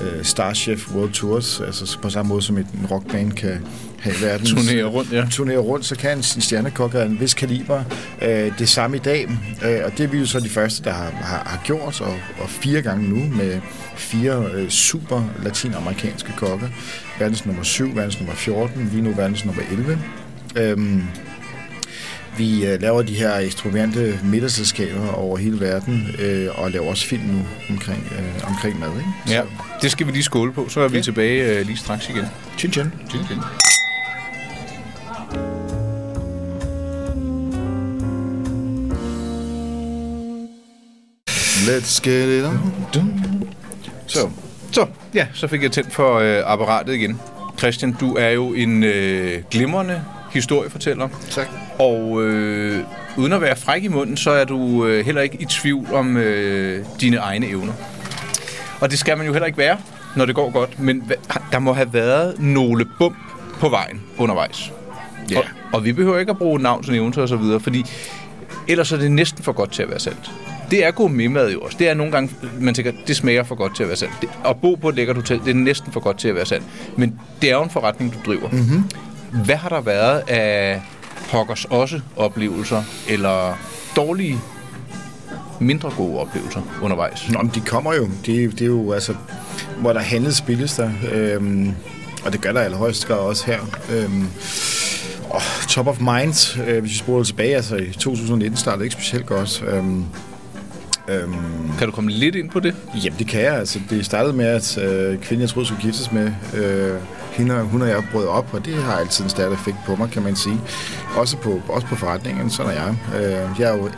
øh, 0.01 0.23
Starchef 0.23 0.91
World 0.95 1.11
Tours, 1.11 1.61
altså 1.61 1.97
på 2.01 2.09
samme 2.09 2.29
måde 2.29 2.41
som 2.41 2.57
en 2.57 2.87
rockband 2.91 3.31
kan 3.31 3.59
have 3.99 4.15
verden. 4.21 4.45
Turnere 4.47 4.83
rundt, 4.83 5.13
ja. 5.13 5.25
Turnere 5.31 5.57
rundt, 5.57 5.85
så 5.85 5.95
kan 5.95 6.17
en 6.17 6.23
stjernekok 6.23 6.93
af 6.93 7.05
en 7.05 7.19
vis 7.19 7.33
kaliber 7.33 7.83
øh, 8.21 8.51
det 8.59 8.69
samme 8.69 8.97
i 8.97 8.99
dag. 8.99 9.29
Øh, 9.65 9.79
og 9.85 9.97
det 9.97 10.03
er 10.03 10.07
vi 10.07 10.17
jo 10.17 10.25
så 10.25 10.39
de 10.39 10.49
første, 10.49 10.83
der 10.83 10.91
har, 10.91 11.09
har, 11.09 11.43
har 11.45 11.61
gjort, 11.65 12.01
og, 12.01 12.15
og 12.39 12.49
fire 12.49 12.81
gange 12.81 13.09
nu 13.09 13.35
med 13.35 13.61
fire 13.95 14.45
øh, 14.53 14.69
super 14.69 15.23
latinamerikanske 15.43 16.33
kokke. 16.37 16.69
Verdens 17.19 17.45
nummer 17.45 17.63
7, 17.63 17.95
verdens 17.95 18.19
nummer 18.19 18.35
14, 18.35 18.89
lige 18.91 19.03
nu 19.03 19.11
verdens 19.11 19.45
nummer 19.45 19.61
11. 19.71 19.99
Øhm, 20.55 21.03
vi 22.37 22.65
øh, 22.65 22.81
laver 22.81 23.01
de 23.01 23.13
her 23.13 23.37
ekstravagante 23.37 24.19
middagsselskaber 24.23 25.11
over 25.11 25.37
hele 25.37 25.59
verden, 25.59 26.15
øh, 26.19 26.47
og 26.55 26.71
laver 26.71 26.89
også 26.89 27.05
film 27.05 27.23
nu 27.23 27.45
omkring, 27.69 28.13
øh, 28.19 28.49
omkring 28.49 28.79
mad. 28.79 28.89
Ikke? 28.89 29.37
Ja, 29.37 29.41
det 29.81 29.91
skal 29.91 30.07
vi 30.07 30.11
lige 30.11 30.23
skåle 30.23 30.53
på, 30.53 30.69
så 30.69 30.79
er 30.79 30.85
okay. 30.85 30.95
vi 30.95 31.01
tilbage 31.01 31.59
øh, 31.59 31.65
lige 31.65 31.77
straks 31.77 32.09
igen. 32.09 32.25
Chin 32.57 32.71
chin. 32.71 32.91
Chin 33.09 33.25
chin. 33.25 33.37
Let's 41.67 41.99
get 42.01 42.29
it 42.29 42.45
on. 42.45 42.73
Så, 44.07 44.29
så, 44.71 44.85
ja, 45.13 45.27
så 45.33 45.47
fik 45.47 45.63
jeg 45.63 45.71
tændt 45.71 45.93
for 45.93 46.15
øh, 46.15 46.43
apparatet 46.45 46.93
igen. 46.93 47.19
Christian, 47.57 47.93
du 47.99 48.15
er 48.15 48.29
jo 48.29 48.53
en 48.53 48.83
øh, 48.83 49.43
glimrende 49.51 50.01
historiefortæller. 50.33 51.07
Tak. 51.29 51.47
Og 51.79 52.23
øh, 52.23 52.83
uden 53.17 53.33
at 53.33 53.41
være 53.41 53.55
fræk 53.55 53.83
i 53.83 53.87
munden, 53.87 54.17
så 54.17 54.31
er 54.31 54.45
du 54.45 54.85
øh, 54.85 55.05
heller 55.05 55.21
ikke 55.21 55.41
i 55.41 55.45
tvivl 55.45 55.93
om 55.93 56.17
øh, 56.17 56.85
dine 57.01 57.17
egne 57.17 57.47
evner. 57.47 57.73
Og 58.79 58.91
det 58.91 58.99
skal 58.99 59.17
man 59.17 59.25
jo 59.25 59.31
heller 59.33 59.45
ikke 59.45 59.57
være, 59.57 59.77
når 60.15 60.25
det 60.25 60.35
går 60.35 60.51
godt. 60.51 60.79
Men 60.79 61.11
der 61.51 61.59
må 61.59 61.73
have 61.73 61.93
været 61.93 62.39
nogle 62.39 62.85
bump 62.97 63.17
på 63.59 63.69
vejen 63.69 64.01
undervejs. 64.17 64.71
Ja. 65.31 65.37
Og, 65.37 65.43
og 65.73 65.85
vi 65.85 65.93
behøver 65.93 66.19
ikke 66.19 66.29
at 66.29 66.37
bruge 66.37 66.59
navn 66.59 66.83
til 66.83 66.91
nævnte 66.93 67.21
og 67.21 67.29
så 67.29 67.35
videre, 67.35 67.59
fordi 67.59 67.85
ellers 68.67 68.91
er 68.91 68.97
det 68.97 69.11
næsten 69.11 69.43
for 69.43 69.51
godt 69.51 69.71
til 69.71 69.83
at 69.83 69.89
være 69.89 69.99
sandt. 69.99 70.31
Det 70.71 70.85
er 70.85 70.91
gourmetmad 70.91 71.51
jo 71.51 71.59
også. 71.59 71.77
Det 71.79 71.89
er 71.89 71.93
nogle 71.93 72.11
gange, 72.11 72.35
man 72.59 72.73
tænker, 72.73 72.91
det 73.07 73.15
smager 73.15 73.43
for 73.43 73.55
godt 73.55 73.75
til 73.75 73.83
at 73.83 73.89
være 73.89 73.97
sandt. 73.97 74.13
Det, 74.21 74.29
at 74.45 74.55
bo 74.61 74.75
på 74.75 74.89
et 74.89 74.95
lækkert 74.95 75.15
hotel, 75.15 75.39
det 75.45 75.49
er 75.49 75.53
næsten 75.53 75.91
for 75.91 75.99
godt 75.99 76.17
til 76.19 76.27
at 76.27 76.35
være 76.35 76.45
sandt. 76.45 76.65
Men 76.97 77.19
det 77.41 77.49
er 77.49 77.55
jo 77.55 77.63
en 77.63 77.69
forretning, 77.69 78.13
du 78.13 78.31
driver. 78.31 78.49
Mm-hmm. 78.49 78.83
Hvad 79.45 79.55
har 79.55 79.69
der 79.69 79.81
været 79.81 80.23
af 80.27 80.81
Hoggers 81.31 81.65
også 81.65 81.99
oplevelser, 82.15 82.83
eller 83.09 83.59
dårlige, 83.95 84.39
mindre 85.59 85.91
gode 85.97 86.19
oplevelser 86.19 86.61
undervejs? 86.81 87.29
Nå, 87.29 87.41
men 87.41 87.51
de 87.55 87.61
kommer 87.61 87.93
jo. 87.93 88.09
Det, 88.25 88.51
det 88.51 88.61
er 88.61 88.65
jo 88.65 88.91
altså, 88.91 89.15
hvor 89.77 89.93
der 89.93 89.99
handles 89.99 90.35
spilles 90.35 90.75
der. 90.75 90.91
Øhm, 91.13 91.71
og 92.25 92.33
det 92.33 92.41
gør 92.41 92.51
der 92.51 92.61
i 92.61 92.63
allerhøjeste 92.63 93.07
grad 93.07 93.17
også 93.17 93.45
her. 93.45 93.59
Øhm, 93.91 94.27
og 95.29 95.41
top 95.69 95.87
of 95.87 95.99
mind, 95.99 96.59
øh, 96.67 96.79
hvis 96.79 96.91
vi 96.91 96.97
spoler 96.97 97.23
tilbage, 97.23 97.55
altså 97.55 97.75
i 97.75 97.91
2019 97.91 98.57
startede 98.57 98.85
ikke 98.85 98.93
specielt 98.93 99.25
godt. 99.25 99.63
Øhm, 99.67 100.05
øhm, 101.09 101.33
Kan 101.77 101.87
du 101.87 101.91
komme 101.91 102.11
lidt 102.11 102.35
ind 102.35 102.49
på 102.49 102.59
det? 102.59 102.75
Jamen, 103.03 103.19
det 103.19 103.27
kan 103.27 103.41
jeg. 103.41 103.53
Altså, 103.55 103.79
det 103.89 104.05
startede 104.05 104.33
med, 104.33 104.45
at 104.45 104.77
øh, 104.77 105.17
kvinden, 105.19 105.41
jeg 105.41 105.49
troede, 105.49 105.67
skulle 105.67 105.81
giftes 105.81 106.11
med, 106.11 106.31
øh, 106.57 106.93
hende, 107.31 107.61
hun 107.61 107.81
og 107.81 107.87
jeg 107.89 108.03
brød 108.11 108.25
op, 108.27 108.49
og 108.53 108.65
det 108.65 108.73
har 108.75 108.93
altid 108.93 109.23
en 109.23 109.29
stærk 109.29 109.51
effekt 109.53 109.77
på 109.85 109.95
mig, 109.95 110.09
kan 110.11 110.23
man 110.23 110.35
sige. 110.35 110.55
Også 111.15 111.37
på, 111.37 111.61
også 111.69 111.87
på 111.87 111.95
forretningen, 111.95 112.49
sådan 112.49 112.71
er 112.71 112.75
jeg. 112.83 112.95
Øh, 113.21 113.59
jeg 113.59 113.69
er 113.69 113.77
jo 113.77 113.89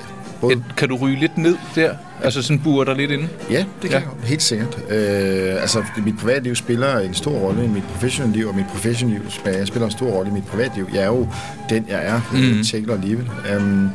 både... 0.42 0.64
Kan 0.78 0.90
du 0.90 0.96
ryge 0.96 1.20
lidt 1.20 1.38
ned 1.38 1.56
der? 1.76 1.94
Altså 2.24 2.42
sådan 2.42 2.60
burer 2.60 2.86
dig 2.86 2.96
lidt 2.96 3.12
inde? 3.12 3.28
Ja, 3.52 3.66
det 3.82 3.90
kan 3.90 4.00
Ja. 4.00 4.06
jeg 4.22 4.28
helt 4.30 4.42
sikkert. 4.42 4.78
Øh, 4.90 5.62
altså, 5.62 5.84
mit 6.06 6.18
privatliv 6.18 6.56
spiller 6.56 7.00
en 7.00 7.14
stor 7.14 7.32
rolle 7.32 7.66
i 7.66 7.68
mit 7.68 7.84
professionelle 7.84 8.38
liv, 8.38 8.48
og 8.48 8.56
mit 8.56 8.66
professionelle 8.72 9.22
liv 9.24 9.30
sp- 9.30 9.66
spiller 9.66 9.86
en 9.86 9.92
stor 9.92 10.08
rolle 10.08 10.30
i 10.32 10.34
mit 10.34 10.44
privatliv. 10.44 10.88
Jeg 10.94 11.02
er 11.02 11.08
jo 11.08 11.28
den, 11.70 11.86
jeg 11.90 12.06
er. 12.06 12.22
Mm. 12.34 12.64
Tjekker 12.64 12.94
alligevel. 12.94 13.30
Um, 13.58 13.90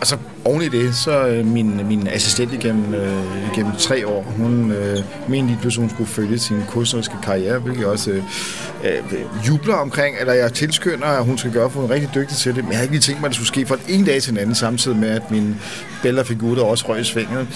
og 0.00 0.06
så 0.06 0.16
oven 0.44 0.62
i 0.62 0.68
det, 0.68 0.94
så 0.94 1.26
øh, 1.26 1.46
min, 1.46 1.86
min 1.86 2.08
assistent 2.08 2.52
igennem, 2.52 2.94
øh, 2.94 3.52
igennem 3.52 3.72
tre 3.78 4.06
år, 4.06 4.22
hun 4.22 4.72
øh, 4.72 4.98
mente 5.28 5.46
lige 5.46 5.58
pludselig, 5.60 5.82
hun 5.82 5.90
skulle 5.90 6.10
følge 6.10 6.38
sin 6.38 6.62
kunstneriske 6.68 7.14
karriere, 7.22 7.58
hvilket 7.58 7.80
jeg 7.80 7.88
også 7.88 8.10
øh, 8.10 8.22
øh, 8.84 9.48
jubler 9.48 9.74
omkring, 9.74 10.16
eller 10.20 10.32
jeg 10.32 10.52
tilskynder, 10.52 11.06
at 11.06 11.24
hun 11.24 11.38
skal 11.38 11.52
gøre, 11.52 11.70
for 11.70 11.80
hun 11.80 11.90
er 11.90 11.94
rigtig 11.94 12.10
dygtig 12.14 12.36
til 12.36 12.54
det. 12.54 12.64
Men 12.64 12.72
jeg 12.72 12.78
har 12.78 12.82
ikke 12.82 12.94
lige 12.94 13.02
tænkt 13.02 13.20
mig, 13.20 13.26
at 13.26 13.30
det 13.30 13.36
skulle 13.36 13.48
ske 13.48 13.66
fra 13.66 13.76
den 13.76 13.94
ene 13.94 14.06
dag 14.06 14.22
til 14.22 14.32
den 14.32 14.40
anden, 14.40 14.54
samtidig 14.54 14.98
med, 14.98 15.08
at 15.08 15.30
min 15.30 15.56
Bella 16.02 16.22
Figuda 16.22 16.62
også 16.62 16.84
røg 16.88 17.00
i 17.00 17.04
svinget. 17.04 17.48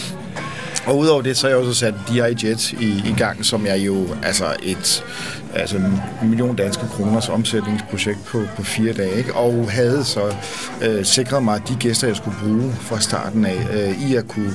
Og 0.86 0.98
udover 0.98 1.22
det, 1.22 1.36
så 1.36 1.46
har 1.46 1.56
jeg 1.56 1.66
også 1.66 1.74
sat 1.74 1.94
DI 2.08 2.46
Jet 2.46 2.72
i, 2.72 3.02
i 3.06 3.14
gang, 3.16 3.44
som 3.44 3.66
er 3.68 3.74
jo 3.74 4.08
altså 4.22 4.44
et 4.62 5.04
altså 5.54 5.76
en 5.76 6.00
million 6.22 6.56
danske 6.56 6.86
kroners 6.86 7.28
omsætningsprojekt 7.28 8.18
på, 8.26 8.42
på 8.56 8.62
fire 8.62 8.92
dage. 8.92 9.14
Ikke? 9.18 9.34
Og 9.34 9.70
havde 9.70 10.04
så 10.04 10.34
øh, 10.82 11.04
sikret 11.04 11.42
mig, 11.42 11.60
de 11.68 11.74
gæster, 11.80 12.06
jeg 12.06 12.16
skulle 12.16 12.36
bruge 12.42 12.72
fra 12.80 13.00
starten 13.00 13.44
af, 13.46 13.66
øh, 13.72 14.10
i 14.10 14.14
at 14.16 14.28
kunne 14.28 14.52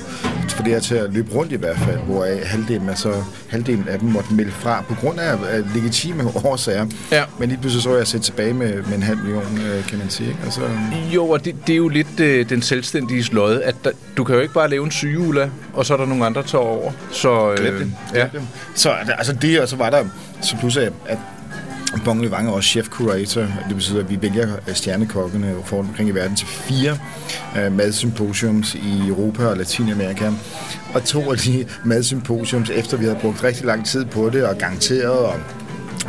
få 0.49 0.63
det 0.63 0.71
her 0.71 0.79
til 0.79 0.95
at 0.95 1.13
løbe 1.13 1.35
rundt 1.35 1.51
i 1.51 1.55
hvert 1.55 1.77
fald, 1.77 1.97
hvor 1.99 2.27
halvdelen, 2.45 2.89
altså, 2.89 3.13
halvdelen 3.49 3.87
af 3.87 3.99
dem 3.99 4.09
måtte 4.09 4.33
melde 4.33 4.51
fra 4.51 4.83
på 4.89 4.95
grund 4.95 5.19
af, 5.19 5.31
af 5.49 5.61
legitime 5.75 6.23
årsager. 6.45 6.85
Ja. 7.11 7.23
Men 7.39 7.49
lige 7.49 7.59
pludselig 7.61 7.83
så 7.83 7.95
jeg 7.97 8.07
sætte 8.07 8.25
tilbage 8.25 8.53
med, 8.53 8.73
med 8.83 8.95
en 8.95 9.03
halv 9.03 9.17
million, 9.17 9.59
øh, 9.67 9.87
kan 9.87 9.97
man 9.97 10.09
sige. 10.09 10.29
Ikke? 10.29 10.39
Altså, 10.43 10.61
Jo, 11.13 11.29
og 11.29 11.45
det, 11.45 11.55
det 11.67 11.73
er 11.73 11.77
jo 11.77 11.87
lidt 11.87 12.19
øh, 12.19 12.49
den 12.49 12.61
selvstændige 12.61 13.33
lodde, 13.33 13.63
at 13.63 13.75
der, 13.83 13.91
du 14.17 14.23
kan 14.23 14.35
jo 14.35 14.41
ikke 14.41 14.53
bare 14.53 14.69
lave 14.69 14.85
en 14.85 14.91
sygehula, 14.91 15.49
og 15.73 15.85
så 15.85 15.93
er 15.93 15.97
der 15.97 16.05
nogle 16.05 16.25
andre, 16.25 16.41
der 16.41 16.47
tager 16.47 16.63
over. 16.63 16.91
Så, 17.11 17.51
øh, 17.51 17.57
Glem 17.57 17.77
det. 17.77 17.91
ja. 18.13 18.19
Glem 18.31 18.31
det. 18.31 18.41
Så 18.75 18.89
altså 19.17 19.33
det, 19.33 19.59
og 19.61 19.67
så 19.67 19.75
var 19.75 19.89
der 19.89 20.03
så 20.45 20.57
plus 20.57 20.77
at, 20.77 20.93
at 21.05 21.17
Bong 22.05 22.25
er 22.25 22.49
også 22.49 22.69
chef-curator. 22.69 23.41
Det 23.41 23.75
betyder, 23.75 23.99
at 23.99 24.09
vi 24.09 24.21
vælger 24.21 24.47
øh, 24.67 24.75
stjernekokkene 24.75 25.55
for 25.65 25.79
omkring 25.79 26.09
i 26.09 26.11
verden 26.11 26.35
til 26.35 26.47
fire 26.47 26.97
uh, 27.55 27.73
madsymposiums 27.73 28.75
i 28.75 29.07
Europa 29.07 29.45
og 29.45 29.57
Latinamerika. 29.57 30.31
Og 30.93 31.03
to 31.03 31.31
af 31.31 31.37
de 31.37 31.65
madsymposiums, 31.85 32.69
efter 32.69 32.97
vi 32.97 33.05
havde 33.05 33.17
brugt 33.21 33.43
rigtig 33.43 33.65
lang 33.65 33.85
tid 33.85 34.05
på 34.05 34.29
det, 34.29 34.45
og 34.45 34.57
garanteret 34.57 35.17
og 35.17 35.39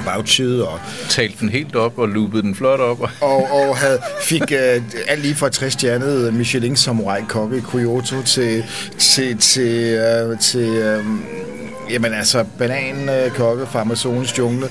vouchet 0.05 0.62
og 0.62 0.81
Talt 1.09 1.40
den 1.40 1.49
helt 1.49 1.77
op 1.77 1.99
og 1.99 2.09
loopede 2.09 2.42
den 2.42 2.55
flot 2.55 2.81
op. 2.81 3.01
Og, 3.01 3.11
og, 3.31 3.53
og 3.53 3.77
havde, 3.77 3.99
fik 4.22 4.42
uh, 4.42 4.85
alt 5.09 5.22
lige 5.22 5.35
fra 5.35 5.49
60 5.49 5.72
stjernede 5.72 6.33
Michelin 6.33 6.77
Samurai 6.77 7.22
kokke 7.29 7.57
i 7.57 7.61
Kyoto 7.61 8.22
til, 8.22 8.64
til, 8.99 9.38
til, 9.38 10.01
uh, 10.31 10.38
til 10.38 10.99
um, 10.99 11.25
jamen 11.90 12.14
altså 12.14 12.44
banankokke 12.59 13.66
fra 13.66 13.81
Amazonens 13.81 14.38
jungle, 14.38 14.68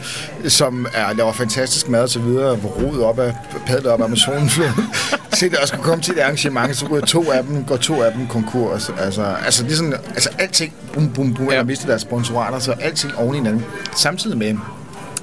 som 0.47 0.87
er, 0.93 1.13
laver 1.13 1.33
fantastisk 1.33 1.89
mad 1.89 2.01
og 2.01 2.09
så 2.09 2.19
videre, 2.19 2.55
hvor 2.55 2.69
rodet 2.69 3.03
op 3.03 3.19
af, 3.19 3.33
padlet 3.65 3.87
op 3.87 4.01
af 4.01 4.05
Amazonfloden, 4.05 4.73
til 5.37 5.51
der 5.51 5.65
skulle 5.65 5.83
komme 5.83 6.03
til 6.03 6.13
et 6.13 6.19
arrangement, 6.19 6.77
så 6.77 6.87
ryger 6.91 7.05
to 7.05 7.31
af 7.31 7.43
dem, 7.43 7.63
går 7.63 7.77
to 7.77 8.01
af 8.01 8.11
dem 8.11 8.27
konkurs. 8.27 8.91
Altså, 8.99 9.35
altså, 9.45 9.63
det 9.63 9.71
er 9.71 9.75
sådan, 9.75 9.93
altså 9.93 10.29
alting, 10.39 10.73
bum, 10.93 11.09
bum, 11.09 11.33
bum, 11.33 11.51
ja. 11.51 11.63
mistet 11.63 11.87
deres 11.87 12.01
sponsorater, 12.01 12.59
så 12.59 12.71
alting 12.71 13.15
oven 13.15 13.35
i 13.35 13.37
hinanden. 13.37 13.65
Samtidig 13.95 14.37
med, 14.37 14.55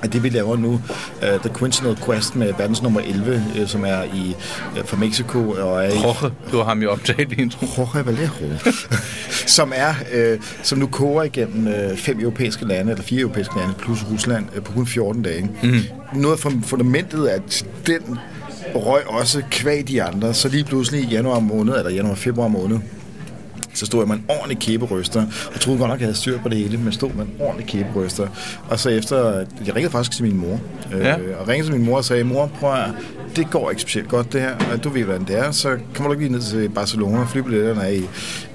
at 0.03 0.13
det 0.13 0.23
vi 0.23 0.29
laver 0.29 0.57
nu, 0.57 0.73
uh, 0.73 1.41
The 1.41 1.51
Quincenal 1.59 1.97
Quest 2.07 2.37
med 2.37 2.53
verdens 2.59 2.83
nummer 2.83 3.01
11, 3.01 3.45
uh, 3.61 3.69
som 3.69 3.85
er 3.85 4.03
i 4.03 4.37
uh, 4.79 4.87
fra 4.87 4.97
Mexico 4.97 5.51
og 5.51 5.85
er 5.85 5.89
i 5.89 5.95
Jorge, 5.95 6.31
du 6.53 6.57
har 6.57 6.65
ham 6.65 6.83
jo 6.83 6.91
optaget 6.91 7.33
i 7.33 7.43
intro. 7.43 7.67
Jorge 7.79 8.07
Vallejo, 8.07 8.59
som 9.57 9.73
er, 9.75 9.95
øh, 10.13 10.39
som 10.63 10.79
nu 10.79 10.87
koger 10.87 11.23
igennem 11.23 11.69
øh, 11.69 11.97
fem 11.97 12.21
europæiske 12.21 12.65
lande, 12.65 12.91
eller 12.91 13.05
fire 13.05 13.21
europæiske 13.21 13.57
lande, 13.57 13.75
plus 13.79 14.05
Rusland, 14.13 14.47
øh, 14.57 14.63
på 14.63 14.73
kun 14.73 14.87
14 14.87 15.23
dage. 15.23 15.51
Mm. 15.63 15.81
Noget 16.15 16.41
fra 16.41 16.51
fundamentet 16.63 17.33
er, 17.33 17.37
at 17.37 17.65
den 17.87 18.19
røg 18.75 19.07
også 19.07 19.43
kvæg 19.51 19.89
de 19.89 20.03
andre, 20.03 20.35
så 20.35 20.49
lige 20.49 20.65
pludselig 20.65 21.01
i 21.01 21.07
januar 21.07 21.41
måned, 21.41 21.75
eller 21.77 21.91
januar-februar 21.91 22.49
måned, 22.49 22.79
så 23.75 23.87
stod 23.87 24.01
jeg 24.01 24.09
med 24.09 24.17
en 24.17 24.25
ordentlig 24.29 24.59
kæberøster, 24.59 25.27
og 25.55 25.61
troede 25.61 25.79
godt 25.79 25.89
nok, 25.89 25.95
at 25.97 26.01
jeg 26.01 26.07
havde 26.07 26.17
styr 26.19 26.39
på 26.39 26.49
det 26.49 26.59
hele, 26.59 26.79
men 26.79 26.93
stod 26.93 27.11
med 27.13 27.25
en 27.25 27.31
ordentlig 27.41 27.67
kæberøster. 27.67 28.27
Og 28.69 28.79
så 28.81 28.89
efter, 28.89 29.33
jeg 29.67 29.77
ringede 29.77 29.93
faktisk 29.93 30.17
til 30.17 30.25
min 30.25 30.37
mor, 30.37 30.61
øh, 30.95 31.01
Ja. 31.01 31.15
og 31.41 31.49
ringede 31.49 31.69
til 31.69 31.77
min 31.77 31.87
mor 31.87 31.97
og 31.97 32.05
sagde, 32.05 32.25
mor, 32.25 32.51
prøv 32.61 32.75
at, 32.75 32.85
det 33.37 33.51
går 33.51 33.71
ikke 33.71 33.83
specielt 33.83 34.09
godt 34.09 34.33
det 34.33 34.41
her, 34.41 34.55
og 34.73 34.85
du 34.85 34.89
ved, 34.89 35.05
hvordan 35.05 35.25
det 35.25 35.39
er, 35.39 35.51
så 35.51 35.77
kommer 35.95 36.09
du 36.09 36.13
ikke 36.13 36.25
lige 36.25 36.33
ned 36.33 36.43
til 36.43 36.69
Barcelona, 36.69 37.25
flybilletterne 37.25 37.81
er 37.83 37.89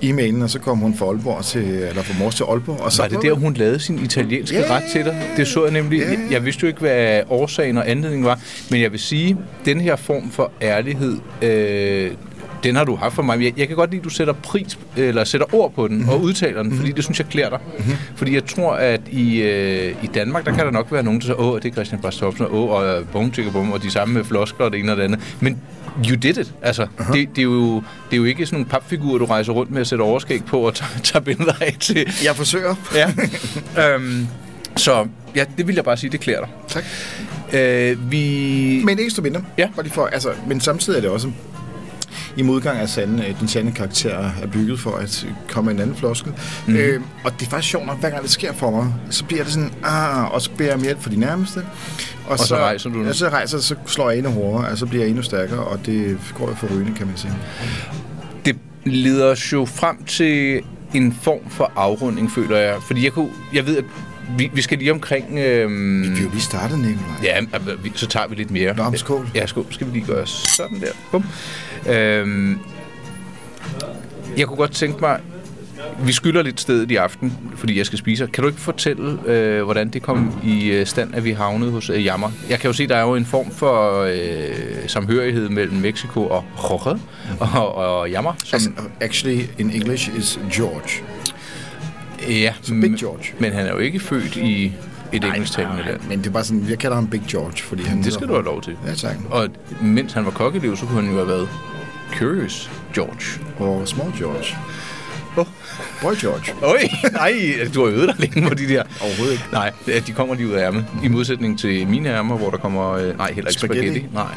i 0.01 0.09
e-mailen, 0.11 0.43
og 0.43 0.49
så 0.49 0.59
kom 0.59 0.77
hun 0.77 0.93
fra 0.97 1.05
Aalborg 1.05 1.45
til, 1.45 1.63
eller 1.63 2.01
fra 2.01 2.13
Mors 2.23 2.35
til 2.35 2.43
Aalborg. 2.43 2.79
Og 2.81 2.91
så 2.91 3.01
Var 3.01 3.09
det 3.09 3.19
der, 3.21 3.33
hun 3.33 3.53
lavede 3.53 3.79
sin 3.79 3.99
italienske 4.03 4.57
Ja. 4.57 4.75
ret 4.75 4.83
til 4.91 5.05
dig? 5.05 5.21
Det 5.37 5.47
så 5.47 5.63
jeg 5.63 5.73
nemlig. 5.73 5.99
Ja. 5.99 6.09
Jeg, 6.09 6.19
jeg 6.31 6.45
vidste 6.45 6.61
jo 6.61 6.67
ikke, 6.67 6.79
hvad 6.79 7.21
årsagen 7.29 7.77
og 7.77 7.89
anledningen 7.89 8.25
var. 8.25 8.39
Men 8.71 8.81
jeg 8.81 8.91
vil 8.91 8.99
sige, 8.99 9.37
den 9.65 9.81
her 9.81 9.95
form 9.95 10.31
for 10.31 10.51
ærlighed, 10.61 11.17
øh, 11.41 12.11
Den 12.63 12.75
har 12.75 12.83
du 12.83 12.95
haft 12.95 13.15
for 13.15 13.21
mig. 13.21 13.43
Jeg, 13.43 13.53
jeg 13.57 13.67
kan 13.67 13.75
godt 13.75 13.89
lide, 13.89 13.99
at 13.99 14.05
du 14.05 14.09
sætter 14.09 14.33
pris, 14.33 14.79
eller 14.95 15.23
sætter 15.23 15.55
ord 15.55 15.73
på 15.73 15.87
den 15.87 15.97
mm-hmm. 15.97 16.09
og 16.09 16.21
udtaler 16.21 16.63
den, 16.63 16.77
fordi 16.77 16.91
det 16.91 17.03
synes 17.03 17.19
jeg 17.19 17.27
klæder 17.27 17.49
dig. 17.49 17.59
Mm-hmm. 17.77 17.93
Fordi 18.15 18.33
jeg 18.33 18.45
tror, 18.45 18.73
at 18.73 19.01
i, 19.11 19.41
øh, 19.41 19.95
i 20.03 20.07
Danmark, 20.07 20.45
der 20.45 20.55
kan 20.55 20.65
der 20.65 20.71
nok 20.71 20.91
være 20.91 21.03
nogen, 21.03 21.19
der 21.19 21.25
siger, 21.25 21.39
åh, 21.39 21.61
det 21.61 21.69
er 21.69 21.73
Christian 21.73 22.01
Bastopsen, 22.01 22.45
og 22.45 22.53
åh, 22.53 22.69
og 22.69 23.03
bum, 23.11 23.31
tjekker 23.31 23.51
bum, 23.51 23.71
og 23.71 23.83
de 23.83 23.91
samme 23.91 24.23
floskler 24.23 24.65
og 24.65 24.71
det 24.71 24.79
ene 24.79 24.91
og 24.91 24.97
det 24.97 25.03
andet. 25.03 25.35
Men 25.39 25.61
you 26.09 26.15
did 26.15 26.37
it. 26.37 26.53
Altså, 26.61 26.83
uh-huh. 26.83 27.13
det, 27.13 27.29
det, 27.29 27.37
er 27.37 27.43
jo, 27.43 27.75
det 27.75 27.83
er 28.11 28.17
jo 28.17 28.23
ikke 28.23 28.45
sådan 28.45 28.55
nogle 28.55 28.69
papfigurer, 28.69 29.17
du 29.17 29.25
rejser 29.25 29.53
rundt 29.53 29.71
med 29.71 29.81
at 29.81 29.87
sætte 29.87 30.01
overskæg 30.01 30.45
på 30.45 30.59
og 30.59 30.75
tager, 31.03 31.19
billeder 31.19 31.53
af 31.61 31.75
til. 31.79 32.09
Jeg 32.23 32.35
forsøger. 32.35 32.75
Ja. 32.95 33.11
øhm, 33.93 34.27
så 34.75 35.07
ja, 35.35 35.45
det 35.57 35.67
vil 35.67 35.75
jeg 35.75 35.83
bare 35.83 35.97
sige, 35.97 36.09
det 36.09 36.19
klæder 36.19 36.39
dig. 36.39 36.49
Tak. 36.67 36.83
Øh, 37.53 38.11
vi... 38.11 38.81
Men 38.85 38.99
ikke 38.99 39.11
så 39.11 39.21
mindre. 39.21 39.41
Ja. 39.57 39.67
Bare 39.75 39.83
lige 39.83 39.93
for, 39.93 40.05
altså, 40.05 40.29
men 40.47 40.59
samtidig 40.61 40.97
er 40.97 41.01
det 41.01 41.09
også 41.09 41.27
i 42.37 42.41
modgang 42.41 42.79
af 42.79 42.89
sande, 42.89 43.25
øh, 43.25 43.39
den 43.39 43.47
sande 43.47 43.71
karakter 43.71 44.17
er 44.41 44.47
bygget 44.47 44.79
for 44.79 44.95
at 44.95 45.27
komme 45.49 45.71
en 45.71 45.79
anden 45.79 45.95
floskel. 45.95 46.33
Mm. 46.67 46.75
Øh, 46.75 47.01
og 47.23 47.31
det 47.39 47.45
er 47.45 47.49
faktisk 47.49 47.71
sjovt 47.71 47.85
nok, 47.85 47.99
hver 47.99 48.09
gang 48.09 48.21
det 48.23 48.31
sker 48.31 48.53
for 48.53 48.71
mig, 48.71 48.93
så 49.09 49.25
bliver 49.25 49.43
det 49.43 49.53
sådan, 49.53 49.71
ah, 49.83 50.33
og 50.33 50.41
så 50.41 50.51
beder 50.51 50.69
jeg 50.69 50.75
om 50.75 50.83
hjælp 50.83 51.01
for 51.01 51.09
de 51.09 51.19
nærmeste. 51.19 51.57
Og, 52.25 52.31
og 52.31 52.39
så, 52.39 52.45
så 52.45 52.55
rejser 52.55 52.89
du 52.89 53.03
Ja, 53.03 53.13
så 53.13 53.29
rejser 53.29 53.59
så 53.59 53.75
slår 53.85 54.09
jeg 54.09 54.17
endnu 54.17 54.31
hårdere, 54.31 54.67
og 54.67 54.77
så 54.77 54.85
bliver 54.85 55.03
jeg 55.03 55.09
endnu 55.09 55.23
stærkere, 55.23 55.59
og 55.59 55.85
det 55.85 56.17
går 56.37 56.49
jo 56.49 56.55
for 56.55 56.67
rygende, 56.67 56.93
kan 56.95 57.07
man 57.07 57.17
sige. 57.17 57.33
Det 58.45 58.57
leder 58.85 59.25
os 59.25 59.53
jo 59.53 59.65
frem 59.65 60.03
til 60.03 60.61
en 60.93 61.17
form 61.21 61.49
for 61.49 61.71
afrunding, 61.75 62.31
føler 62.31 62.57
jeg. 62.57 62.75
Fordi 62.81 63.03
jeg, 63.03 63.11
kunne, 63.11 63.29
jeg 63.53 63.65
ved, 63.65 63.77
at 63.77 63.83
vi, 64.37 64.49
vi 64.53 64.61
skal 64.61 64.77
lige 64.77 64.91
omkring... 64.91 65.39
Øhm, 65.39 66.03
vi 66.03 66.09
vil 66.09 66.23
jo 66.23 66.29
lige 66.29 66.41
starte, 66.41 66.77
Nicolaj. 66.77 66.97
Ja, 67.23 67.39
så 67.95 68.07
tager 68.07 68.27
vi 68.27 68.35
lidt 68.35 68.51
mere. 68.51 68.75
Nå, 68.75 68.91
skål. 68.95 69.29
Ja, 69.35 69.45
skål. 69.45 69.65
Skal 69.69 69.87
vi 69.87 69.91
lige 69.91 70.05
gøre 70.05 70.27
sådan 70.27 70.81
der. 70.81 70.91
Bum. 71.11 71.25
Øhm, 71.89 72.59
jeg 74.37 74.47
kunne 74.47 74.57
godt 74.57 74.71
tænke 74.71 74.97
mig... 75.01 75.19
Vi 76.03 76.11
skylder 76.11 76.41
lidt 76.41 76.61
stedet 76.61 76.91
i 76.91 76.95
aften, 76.95 77.37
fordi 77.55 77.77
jeg 77.77 77.85
skal 77.85 77.99
spise. 77.99 78.27
Kan 78.33 78.41
du 78.41 78.47
ikke 78.47 78.61
fortælle, 78.61 79.19
øh, 79.25 79.63
hvordan 79.63 79.89
det 79.89 80.01
kom 80.01 80.39
i 80.43 80.69
øh, 80.69 80.85
stand, 80.85 81.15
at 81.15 81.23
vi 81.23 81.31
havnede 81.31 81.71
hos 81.71 81.89
øh, 81.89 82.05
Jammer? 82.05 82.31
Jeg 82.49 82.59
kan 82.59 82.67
jo 82.67 82.73
se, 82.73 82.87
der 82.87 82.95
er 82.95 83.01
jo 83.01 83.15
en 83.15 83.25
form 83.25 83.51
for 83.51 84.01
øh, 84.01 84.87
samhørighed 84.87 85.49
mellem 85.49 85.75
Mexico 85.77 86.27
og 86.27 86.43
Jorge 86.63 86.99
og, 87.39 87.75
og 87.75 88.09
Jammer. 88.09 88.33
Som, 88.43 88.55
altså, 88.55 88.69
actually, 89.01 89.41
in 89.57 89.71
English 89.71 90.17
is 90.17 90.39
George. 90.53 91.03
Ja, 92.27 92.53
så 92.61 92.73
Big 92.73 92.95
George. 92.99 93.23
Men 93.39 93.53
han 93.53 93.65
er 93.65 93.71
jo 93.71 93.77
ikke 93.77 93.99
født 93.99 94.35
i 94.35 94.73
et 95.13 95.23
engelsktalende 95.23 95.83
land. 95.83 95.99
Men 96.09 96.19
det 96.19 96.27
er 96.27 96.31
bare 96.31 96.43
sådan, 96.43 96.65
jeg 96.69 96.79
kalder 96.79 96.95
ham 96.95 97.07
Big 97.07 97.21
George, 97.29 97.57
fordi 97.57 97.83
han... 97.83 98.03
Det 98.03 98.13
skal 98.13 98.27
du 98.27 98.33
have 98.33 98.45
lov 98.45 98.61
til. 98.61 98.77
Ja, 98.87 98.93
tak. 98.93 99.15
Og 99.29 99.47
mens 99.81 100.13
han 100.13 100.25
var 100.25 100.31
kokkeliv, 100.31 100.77
så 100.77 100.85
kunne 100.85 101.01
han 101.01 101.11
jo 101.11 101.17
have 101.17 101.27
været 101.27 101.49
Curious 102.17 102.71
George. 102.93 103.43
Og 103.59 103.87
Small 103.87 104.13
George. 104.17 104.57
Oh. 105.37 105.45
Boy 106.01 106.13
George. 106.21 106.53
Oj, 106.61 106.89
nej, 107.11 107.33
du 107.73 107.85
har 107.85 107.91
øvet 107.91 108.07
dig 108.07 108.15
længe 108.19 108.49
på 108.49 108.53
de 108.55 108.67
der. 108.67 108.83
Overhovedet 109.01 109.33
ikke. 109.33 109.43
Nej, 109.51 109.73
de 110.07 110.11
kommer 110.11 110.35
lige 110.35 110.47
ud 110.47 110.53
af 110.53 110.65
ærmet. 110.65 110.85
I 111.03 111.07
modsætning 111.07 111.59
til 111.59 111.87
mine 111.87 112.09
ærmer, 112.09 112.37
hvor 112.37 112.49
der 112.49 112.57
kommer... 112.57 112.91
Øh, 112.91 113.17
nej, 113.17 113.31
heller 113.31 113.49
ikke 113.49 113.61
spaghetti. 113.61 113.87
spaghetti. 113.87 114.07
Nej, 114.13 114.33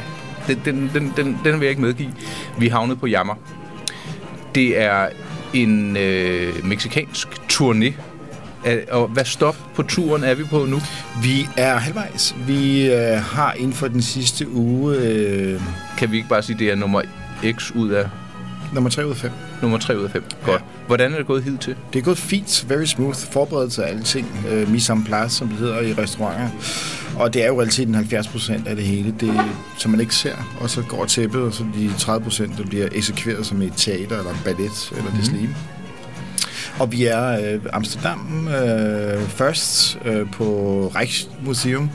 den, 0.47 0.61
den, 0.65 0.91
den, 0.93 1.13
den, 1.17 1.39
den 1.43 1.53
vil 1.53 1.61
jeg 1.61 1.69
ikke 1.69 1.81
medgive. 1.81 2.13
Vi 2.57 2.67
havnet 2.67 2.99
på 2.99 3.07
jammer. 3.07 3.35
Det 4.55 4.81
er 4.81 5.07
en 5.53 5.97
øh, 5.97 6.65
meksikansk 6.65 7.27
turné 7.51 7.93
og 8.91 9.07
hvad 9.07 9.25
stop 9.25 9.55
på 9.75 9.83
turen 9.83 10.23
er 10.23 10.35
vi 10.35 10.43
på 10.43 10.65
nu? 10.65 10.79
Vi 11.23 11.47
er 11.57 11.77
halvvejs. 11.77 12.35
Vi 12.47 12.91
øh, 12.91 13.17
har 13.17 13.53
inden 13.53 13.73
for 13.73 13.87
den 13.87 14.01
sidste 14.01 14.49
uge... 14.49 14.95
Øh... 14.95 15.61
Kan 15.97 16.11
vi 16.11 16.17
ikke 16.17 16.29
bare 16.29 16.41
sige, 16.41 16.59
det 16.59 16.71
er 16.71 16.75
nummer 16.75 17.01
X 17.51 17.71
ud 17.75 17.89
af... 17.89 18.09
Nummer 18.73 18.89
3 18.89 19.05
ud 19.05 19.11
af 19.11 19.17
5. 19.17 19.31
Nummer 19.61 19.77
3 19.77 19.97
ud 19.97 20.03
af 20.03 20.11
5. 20.11 20.23
Godt. 20.45 20.61
Ja. 20.61 20.67
Hvordan 20.87 21.13
er 21.13 21.17
det 21.17 21.27
gået 21.27 21.43
hidtil? 21.43 21.75
Det 21.93 21.99
er 21.99 22.03
gået 22.03 22.17
fint. 22.17 22.65
Very 22.69 22.85
smooth. 22.85 23.17
Forberedelse 23.17 23.85
af 23.85 23.89
alting. 23.89 24.27
Uh, 24.51 24.71
mise 24.71 24.93
en 24.93 25.03
place, 25.03 25.35
som 25.35 25.47
det 25.47 25.57
hedder 25.57 25.81
i 25.81 25.93
restauranter. 25.93 26.49
Og 27.15 27.33
det 27.33 27.43
er 27.43 27.47
jo 27.47 27.59
realiteten 27.59 27.95
70 27.95 28.27
procent 28.27 28.67
af 28.67 28.75
det 28.75 28.85
hele, 28.85 29.15
det, 29.19 29.33
som 29.77 29.91
man 29.91 29.99
ikke 29.99 30.15
ser. 30.15 30.35
Og 30.59 30.69
så 30.69 30.81
går 30.81 31.05
tæppet, 31.05 31.41
og 31.41 31.53
så 31.53 31.63
de 31.75 31.93
30 31.97 32.23
procent, 32.23 32.57
der 32.57 32.65
bliver 32.65 32.87
eksekveret 32.91 33.45
som 33.45 33.61
et 33.61 33.73
teater 33.77 34.17
eller 34.17 34.31
ballet 34.45 34.91
eller 34.91 35.11
mm. 35.11 35.17
det 35.17 35.25
slige. 35.25 35.49
Og 36.79 36.91
vi 36.91 37.05
er 37.05 37.53
øh, 37.53 37.59
Amsterdam 37.73 38.47
øh, 38.47 39.21
først 39.27 39.97
øh, 40.05 40.31
på 40.31 40.45
Rijksmuseum 40.95 41.89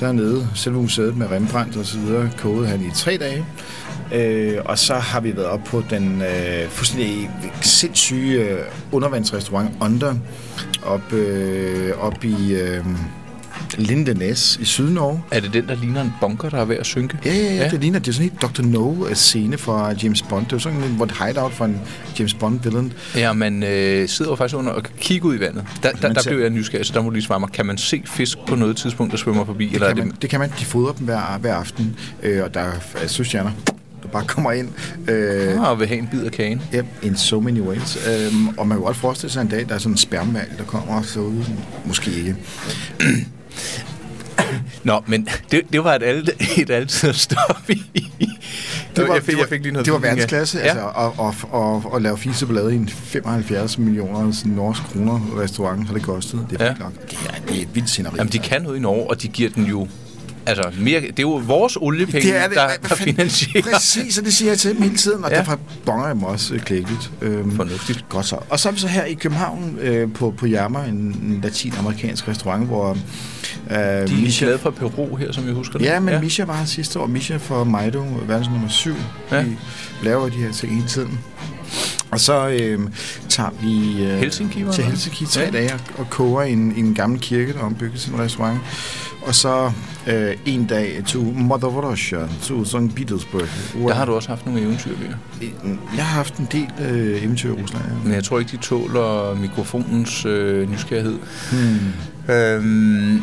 dernede, 0.00 0.48
selve 0.54 0.82
museet 0.82 1.16
med 1.16 1.30
Rembrandt 1.30 1.76
og 1.76 1.86
så 1.86 1.98
videre, 1.98 2.30
kogede 2.38 2.68
han 2.68 2.80
i 2.80 2.90
tre 2.94 3.16
dage. 3.16 3.46
Øh, 4.12 4.58
og 4.64 4.78
så 4.78 4.94
har 4.94 5.20
vi 5.20 5.36
været 5.36 5.48
op 5.48 5.64
på 5.64 5.82
den 5.90 6.22
øh, 6.22 6.68
fuldstændig 6.68 7.30
sindssyge 7.60 8.40
øh, 8.40 8.58
undervandsrestaurant 8.92 9.70
Under, 9.80 10.14
op, 10.82 11.12
øh, 11.12 11.92
op 11.98 12.24
i... 12.24 12.54
Øh, 12.54 12.84
Lindenæs 13.78 14.58
i 14.60 14.64
Sydnorge. 14.64 15.22
Er 15.30 15.40
det 15.40 15.52
den, 15.52 15.68
der 15.68 15.74
ligner 15.74 16.00
en 16.02 16.12
bunker, 16.20 16.48
der 16.50 16.58
er 16.58 16.64
ved 16.64 16.76
at 16.76 16.86
synke? 16.86 17.18
Ja, 17.24 17.34
ja, 17.34 17.42
ja, 17.42 17.54
ja. 17.54 17.68
det 17.68 17.80
ligner, 17.80 17.98
det 17.98 18.08
er 18.08 18.12
sådan 18.12 18.30
en 18.30 18.38
Dr. 18.42 18.62
No-scene 18.62 19.56
fra 19.56 19.92
James 20.02 20.22
Bond. 20.22 20.46
Det 20.46 20.52
er 20.52 20.58
sådan 20.58 20.78
en 20.78 21.10
hideout 21.20 21.52
for 21.52 21.64
en 21.64 21.80
James 22.18 22.34
Bond-villain. 22.34 22.92
Ja, 23.16 23.32
man 23.32 23.62
øh, 23.62 24.08
sidder 24.08 24.30
jo 24.30 24.36
faktisk 24.36 24.56
under 24.56 24.72
og 24.72 24.82
kigger 25.00 25.28
ud 25.28 25.34
i 25.36 25.40
vandet. 25.40 25.64
Der, 25.82 25.92
der, 25.92 26.12
der 26.12 26.22
blev 26.26 26.38
jeg 26.38 26.50
nysgerrig, 26.50 26.86
så 26.86 26.92
der 26.92 27.02
må 27.02 27.08
du 27.08 27.14
lige 27.14 27.24
svare 27.24 27.40
mig. 27.40 27.48
Kan 27.48 27.66
man 27.66 27.78
se 27.78 28.02
fisk 28.06 28.38
på 28.46 28.54
noget 28.54 28.76
tidspunkt, 28.76 29.12
der 29.12 29.18
svømmer 29.18 29.44
forbi? 29.44 29.66
Det, 29.66 29.74
eller 29.74 29.86
kan, 29.86 29.96
det... 29.96 30.06
Man, 30.06 30.16
det 30.22 30.30
kan 30.30 30.40
man. 30.40 30.52
De 30.58 30.64
fodrer 30.64 30.92
dem 30.92 31.04
hver, 31.06 31.38
hver 31.40 31.54
aften, 31.54 31.96
øh, 32.22 32.44
og 32.44 32.54
der 32.54 32.60
er 32.60 33.06
søstjerner 33.06 33.50
der 34.04 34.10
bare 34.10 34.24
kommer 34.24 34.52
ind. 34.52 34.68
Øh, 35.08 35.52
ah, 35.52 35.70
og 35.70 35.80
vil 35.80 35.88
have 35.88 35.98
en 35.98 36.08
bid 36.10 36.24
af 36.24 36.32
kagen. 36.32 36.62
Ja, 36.72 36.78
yep, 36.78 36.86
in 37.02 37.16
so 37.16 37.40
many 37.40 37.60
ways. 37.60 37.98
Øhm, 38.08 38.48
og 38.48 38.68
man 38.68 38.78
kan 38.78 38.84
godt 38.84 38.96
forestille 38.96 39.32
sig 39.32 39.40
en 39.40 39.48
dag, 39.48 39.68
der 39.68 39.74
er 39.74 39.78
sådan 39.78 39.92
en 39.92 39.98
spermvalg, 39.98 40.52
der 40.58 40.64
kommer 40.64 41.02
så 41.02 41.20
ud. 41.20 41.44
Måske 41.84 42.10
ikke. 42.10 42.36
Nå, 44.84 45.02
men 45.06 45.28
det, 45.50 45.62
det 45.72 45.84
var 45.84 45.94
et, 45.94 46.02
alt, 46.02 46.30
et 46.56 46.70
altid 46.70 47.08
at 47.08 47.16
stoppe 47.16 47.74
i. 47.94 48.10
Det 48.96 49.08
var, 49.08 49.14
jeg 49.14 49.22
fik, 49.22 49.38
jeg 49.38 49.48
fik 49.48 49.62
lige 49.62 49.72
noget 49.72 49.86
det 49.86 49.92
var 49.92 49.98
verdensklasse, 49.98 50.58
ja. 50.58 50.64
altså, 50.64 50.80
og, 50.94 51.14
og, 51.18 51.34
og, 51.50 51.92
og 51.92 52.02
lave 52.02 52.18
fiseballade 52.18 52.72
i 52.72 52.76
en 52.76 52.88
75 52.88 53.78
millioner 53.78 54.32
norsk 54.44 54.82
kroner 54.82 55.40
restaurant, 55.40 55.86
har 55.86 55.94
det 55.94 56.02
kostet. 56.02 56.46
Det 56.50 56.60
er 56.60 56.64
ja. 56.64 56.74
nok. 56.80 57.10
Det 57.10 57.18
er, 57.28 57.46
det 57.48 57.58
er 57.58 57.62
et 57.62 57.68
vildt 57.74 57.88
sceneri. 57.88 58.14
Jamen, 58.16 58.32
de 58.32 58.38
kan 58.38 58.62
noget 58.62 58.76
i 58.76 58.80
Norge, 58.80 59.10
og 59.10 59.22
de 59.22 59.28
giver 59.28 59.50
den 59.50 59.64
jo 59.64 59.88
Altså, 60.46 60.70
mere, 60.80 61.00
det 61.00 61.18
er 61.18 61.22
jo 61.22 61.42
vores 61.46 61.76
oliepenge, 61.80 62.28
det 62.28 62.36
er 62.36 62.46
det, 62.48 62.56
der, 62.56 62.68
der 62.88 62.94
finansierer. 62.94 63.62
Præcis, 63.72 64.18
og 64.18 64.24
det 64.24 64.34
siger 64.34 64.50
jeg 64.50 64.58
til 64.58 64.74
dem 64.74 64.82
hele 64.82 64.96
tiden, 64.96 65.24
og 65.24 65.30
ja. 65.30 65.36
derfor 65.36 65.58
bonger 65.86 66.06
jeg 66.06 66.16
mig 66.16 66.28
også 66.28 66.58
klækkeligt. 66.64 67.10
Øhm, 67.22 67.56
Fornuftigt. 67.56 68.04
Godt 68.08 68.26
så. 68.26 68.36
Og 68.48 68.60
så 68.60 68.68
er 68.68 68.72
vi 68.72 68.78
så 68.78 68.88
her 68.88 69.04
i 69.04 69.14
København 69.14 69.78
øh, 69.80 70.12
på, 70.12 70.34
på 70.36 70.46
Jammer, 70.46 70.84
en, 70.84 70.94
en 70.94 71.40
latinamerikansk 71.42 72.28
restaurant, 72.28 72.66
hvor... 72.66 72.90
Øh, 73.70 73.76
De 73.76 73.80
er 73.80 74.20
Misha, 74.22 74.44
glade 74.44 74.58
for 74.58 74.70
Peru 74.70 75.16
her, 75.16 75.32
som 75.32 75.46
jeg 75.46 75.54
husker 75.54 75.78
det. 75.78 75.86
Ja, 75.86 76.00
men 76.00 76.14
ja. 76.14 76.20
Misha 76.20 76.44
var 76.44 76.56
her 76.56 76.64
sidste 76.66 77.00
år. 77.00 77.06
Misha 77.06 77.36
fra 77.36 77.64
Maido, 77.64 78.04
verdens 78.26 78.48
nummer 78.48 78.68
syv. 78.68 78.94
Ja. 79.30 79.38
De 79.38 79.56
laver 80.02 80.28
de 80.28 80.36
her 80.36 80.52
ting 80.52 80.74
hele 80.74 80.88
tiden. 80.88 81.18
Og 82.14 82.20
så 82.20 82.48
øh, 82.48 82.80
tager 83.28 83.50
vi 83.62 84.04
øh, 84.04 84.18
Helsinki, 84.18 84.64
til 84.72 84.84
Helsinki 84.84 85.26
tre 85.26 85.40
ja. 85.40 85.50
dage 85.50 85.74
og 85.98 86.10
koger 86.10 86.42
i 86.42 86.52
en, 86.52 86.72
en 86.76 86.94
gammel 86.94 87.20
kirke, 87.20 87.52
der 87.52 87.60
ombygget 87.60 88.00
til 88.00 88.12
en 88.12 88.18
restaurant. 88.18 88.58
Og 89.22 89.34
så 89.34 89.72
øh, 90.06 90.36
en 90.46 90.66
dag 90.66 91.02
til 91.06 91.20
Mother 91.20 91.68
Russia, 91.68 92.18
til 92.42 92.66
St. 92.66 92.94
Petersburg. 92.96 93.48
Der 93.88 93.94
har 93.94 94.04
du 94.04 94.14
også 94.14 94.28
haft 94.28 94.46
nogle 94.46 94.60
eventyr, 94.60 94.90
ved 94.96 95.06
Jeg 95.96 96.06
har 96.06 96.16
haft 96.16 96.36
en 96.36 96.48
del 96.52 96.68
øh, 96.80 97.24
eventyr 97.24 97.48
i 97.48 97.62
Rusland, 97.62 97.84
ja. 97.84 97.94
Men 98.04 98.12
jeg 98.12 98.24
tror 98.24 98.38
ikke, 98.38 98.50
de 98.50 98.56
tåler 98.56 99.34
mikrofonens 99.34 100.24
øh, 100.24 100.70
nysgerrighed. 100.70 101.18
Hmm. 101.52 102.34
Øhm. 102.34 103.22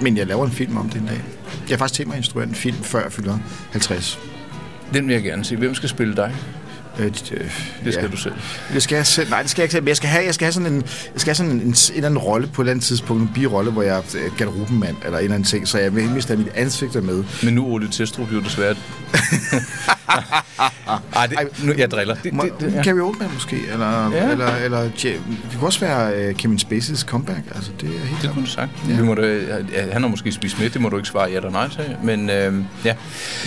Men 0.00 0.16
jeg 0.16 0.26
laver 0.26 0.44
en 0.44 0.52
film 0.52 0.76
om 0.76 0.88
det 0.88 1.00
en 1.00 1.06
dag. 1.06 1.24
Jeg 1.68 1.74
har 1.74 1.76
faktisk 1.76 1.94
tænkt 1.94 2.08
mig 2.08 2.14
at 2.14 2.18
instruere 2.18 2.48
en 2.48 2.54
film, 2.54 2.76
før 2.82 3.02
jeg 3.02 3.12
fylder 3.12 3.38
50. 3.70 4.18
Den 4.94 5.06
vil 5.06 5.12
jeg 5.12 5.22
gerne 5.22 5.44
se. 5.44 5.56
Hvem 5.56 5.74
skal 5.74 5.88
spille 5.88 6.16
dig? 6.16 6.34
Øh, 6.98 7.04
det, 7.04 7.52
det 7.84 7.92
skal 7.92 8.04
ja. 8.04 8.10
du 8.10 8.16
selv. 8.16 8.34
Det 8.72 8.82
skal 8.82 8.96
jeg 8.96 9.06
selv. 9.06 9.30
Nej, 9.30 9.42
det 9.42 9.50
skal 9.50 9.62
jeg 9.62 9.64
ikke 9.64 9.72
selv. 9.72 9.82
Men 9.82 9.88
jeg 9.88 9.96
skal 9.96 10.08
have, 10.08 10.24
jeg 10.24 10.34
skal 10.34 10.44
have 10.44 10.52
sådan 10.52 10.72
en, 10.72 10.82
jeg 11.14 11.20
skal 11.20 11.30
have 11.30 11.34
sådan 11.34 11.52
en, 11.52 11.60
en, 11.60 11.66
en 11.66 11.74
eller 11.94 12.06
anden 12.08 12.18
rolle 12.18 12.46
på 12.46 12.62
et 12.62 12.64
eller 12.64 12.70
andet 12.72 12.84
tidspunkt. 12.84 13.22
En 13.22 13.30
birolle, 13.34 13.70
hvor 13.70 13.82
jeg 13.82 13.96
er 13.96 14.36
garderobemand 14.38 14.96
eller 15.04 15.18
en 15.18 15.24
eller 15.24 15.34
anden 15.34 15.48
ting. 15.48 15.68
Så 15.68 15.78
jeg 15.78 15.94
vil 15.94 16.08
helst 16.08 16.28
have 16.28 16.38
mit 16.38 16.52
ansigt 16.54 17.04
med. 17.04 17.24
Men 17.42 17.54
nu 17.54 17.66
Ole 17.66 17.88
Testrup 17.88 18.32
jo 18.32 18.40
desværre 18.40 18.74
Ej, 21.16 21.26
det, 21.26 21.38
nu, 21.64 21.72
jeg 21.78 21.90
driller. 21.90 22.14
Det, 22.14 22.32
det, 22.32 22.52
det, 22.60 22.72
ja. 22.72 22.82
Carrie 22.82 23.02
Oldman 23.02 23.30
måske, 23.34 23.56
eller, 23.72 24.10
ja. 24.10 24.30
eller, 24.30 24.56
eller 24.56 24.80
det 24.82 25.20
kunne 25.52 25.66
også 25.66 25.80
være 25.80 26.28
uh, 26.28 26.36
Kevin 26.36 26.58
Spacey's 26.58 27.04
comeback. 27.04 27.42
Altså, 27.54 27.70
det 27.80 27.88
er 27.88 28.06
helt 28.06 28.22
det 28.22 28.30
kunne 28.30 28.44
du 28.44 28.50
sagt. 28.50 28.70
Ja. 28.88 28.96
Vi 28.96 29.02
må 29.02 29.14
da, 29.14 29.40
han 29.92 30.02
har 30.02 30.08
måske 30.08 30.32
spist 30.32 30.58
med, 30.60 30.70
det 30.70 30.80
må 30.80 30.88
du 30.88 30.96
ikke 30.96 31.08
svare 31.08 31.30
ja 31.30 31.36
eller 31.36 31.50
nej 31.50 31.68
til, 31.68 31.96
men 32.02 32.20
uh, 32.20 32.64
ja. 32.84 32.94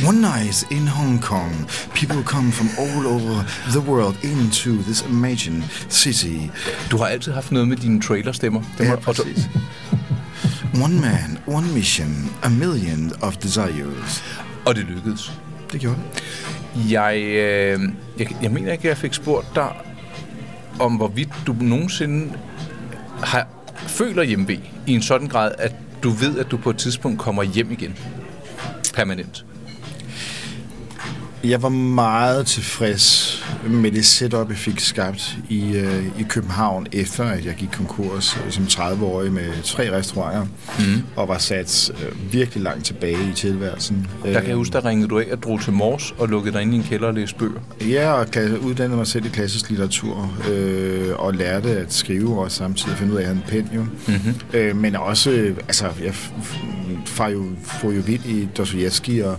One 0.07 0.21
night 0.21 0.65
in 0.71 0.87
Hong 0.87 1.21
Kong, 1.21 1.69
people 1.93 2.23
come 2.23 2.51
from 2.51 2.69
all 2.77 3.07
over 3.07 3.43
the 3.69 3.79
world 3.79 4.15
into 4.23 4.83
this 4.83 5.05
imagined 5.09 5.63
city. 5.89 6.39
Du 6.91 6.97
har 6.97 7.05
altid 7.05 7.31
haft 7.31 7.51
noget 7.51 7.67
med 7.67 7.77
dine 7.77 8.01
trailerstemmer. 8.01 8.61
Det 8.77 8.85
ja, 8.85 8.95
præcis. 8.95 9.49
One 10.83 11.01
man, 11.01 11.39
one 11.47 11.73
mission, 11.73 12.31
a 12.43 12.49
million 12.49 13.11
of 13.21 13.37
desires. 13.37 14.23
Og 14.65 14.75
det 14.75 14.83
lykkedes. 14.83 15.31
det 15.75 15.81
gjorde 15.81 15.97
det. 16.13 16.23
Jeg, 16.75 17.17
øh, 17.17 17.79
jeg, 18.19 18.35
jeg 18.41 18.51
mener 18.51 18.71
ikke, 18.71 18.81
at 18.81 18.89
jeg 18.89 18.97
fik 18.97 19.13
spurgt 19.13 19.47
dig 19.55 19.69
om, 20.79 20.95
hvorvidt 20.95 21.29
du 21.47 21.55
nogensinde 21.61 22.33
har, 23.23 23.47
føler 23.87 24.23
hjemve 24.23 24.53
i 24.87 24.93
en 24.93 25.01
sådan 25.01 25.27
grad, 25.27 25.51
at 25.57 25.75
du 26.03 26.09
ved, 26.09 26.39
at 26.39 26.51
du 26.51 26.57
på 26.57 26.69
et 26.69 26.77
tidspunkt 26.77 27.19
kommer 27.19 27.43
hjem 27.43 27.71
igen. 27.71 27.97
Permanent. 28.93 29.45
Jeg 31.49 31.61
var 31.61 31.69
meget 31.69 32.47
tilfreds 32.47 33.43
med 33.67 33.91
det 33.91 34.05
setup, 34.05 34.49
jeg 34.49 34.57
fik 34.57 34.79
skabt 34.79 35.37
i, 35.49 35.75
øh, 35.75 36.05
i 36.19 36.23
København, 36.29 36.87
efter 36.91 37.23
at 37.23 37.45
jeg 37.45 37.55
gik 37.55 37.69
konkurs 37.73 38.37
øh, 38.45 38.51
som 38.51 38.63
30-årig 38.63 39.31
med 39.31 39.63
tre 39.63 39.97
restauranter, 39.97 40.47
mm. 40.79 41.03
og 41.15 41.27
var 41.27 41.37
sat 41.37 41.91
øh, 42.03 42.33
virkelig 42.33 42.63
langt 42.63 42.85
tilbage 42.85 43.29
i 43.31 43.33
tilværelsen. 43.35 44.07
Der 44.23 44.39
kan 44.39 44.49
jeg 44.49 44.55
huske, 44.55 44.73
der 44.73 44.85
ringede 44.85 45.07
du 45.07 45.19
af 45.19 45.25
og 45.31 45.43
drog 45.43 45.61
til 45.61 45.73
Mors 45.73 46.13
og 46.17 46.27
lukkede 46.27 46.53
dig 46.53 46.61
ind 46.61 46.73
i 46.73 46.77
en 46.77 46.83
kælder 46.83 47.07
og 47.07 47.13
læste 47.13 47.37
bøger. 47.37 47.59
Ja, 47.81 48.11
og 48.11 48.27
uddannede 48.61 48.97
mig 48.97 49.07
selv 49.07 49.25
i 49.25 49.29
klassisk 49.29 49.69
litteratur, 49.69 50.33
øh, 50.51 51.09
og 51.15 51.33
lærte 51.33 51.69
at 51.69 51.93
skrive 51.93 52.41
og 52.41 52.51
samtidig 52.51 52.97
finde 52.97 53.13
ud 53.13 53.17
af, 53.17 53.21
at 53.21 53.27
jeg 53.27 53.35
havde 53.35 53.59
en 53.59 53.65
pen 53.67 53.75
jo. 53.75 53.81
Mm-hmm. 53.81 54.33
Øh, 54.53 54.75
men 54.75 54.95
også, 54.95 55.31
øh, 55.31 55.57
altså, 55.67 55.85
jeg 56.03 56.13
får 57.05 57.29
jo, 57.29 57.43
får 57.63 57.91
jo 57.91 58.01
vidt 58.05 58.25
i 58.25 58.47
Dostoyevsky 58.57 59.23
og 59.23 59.37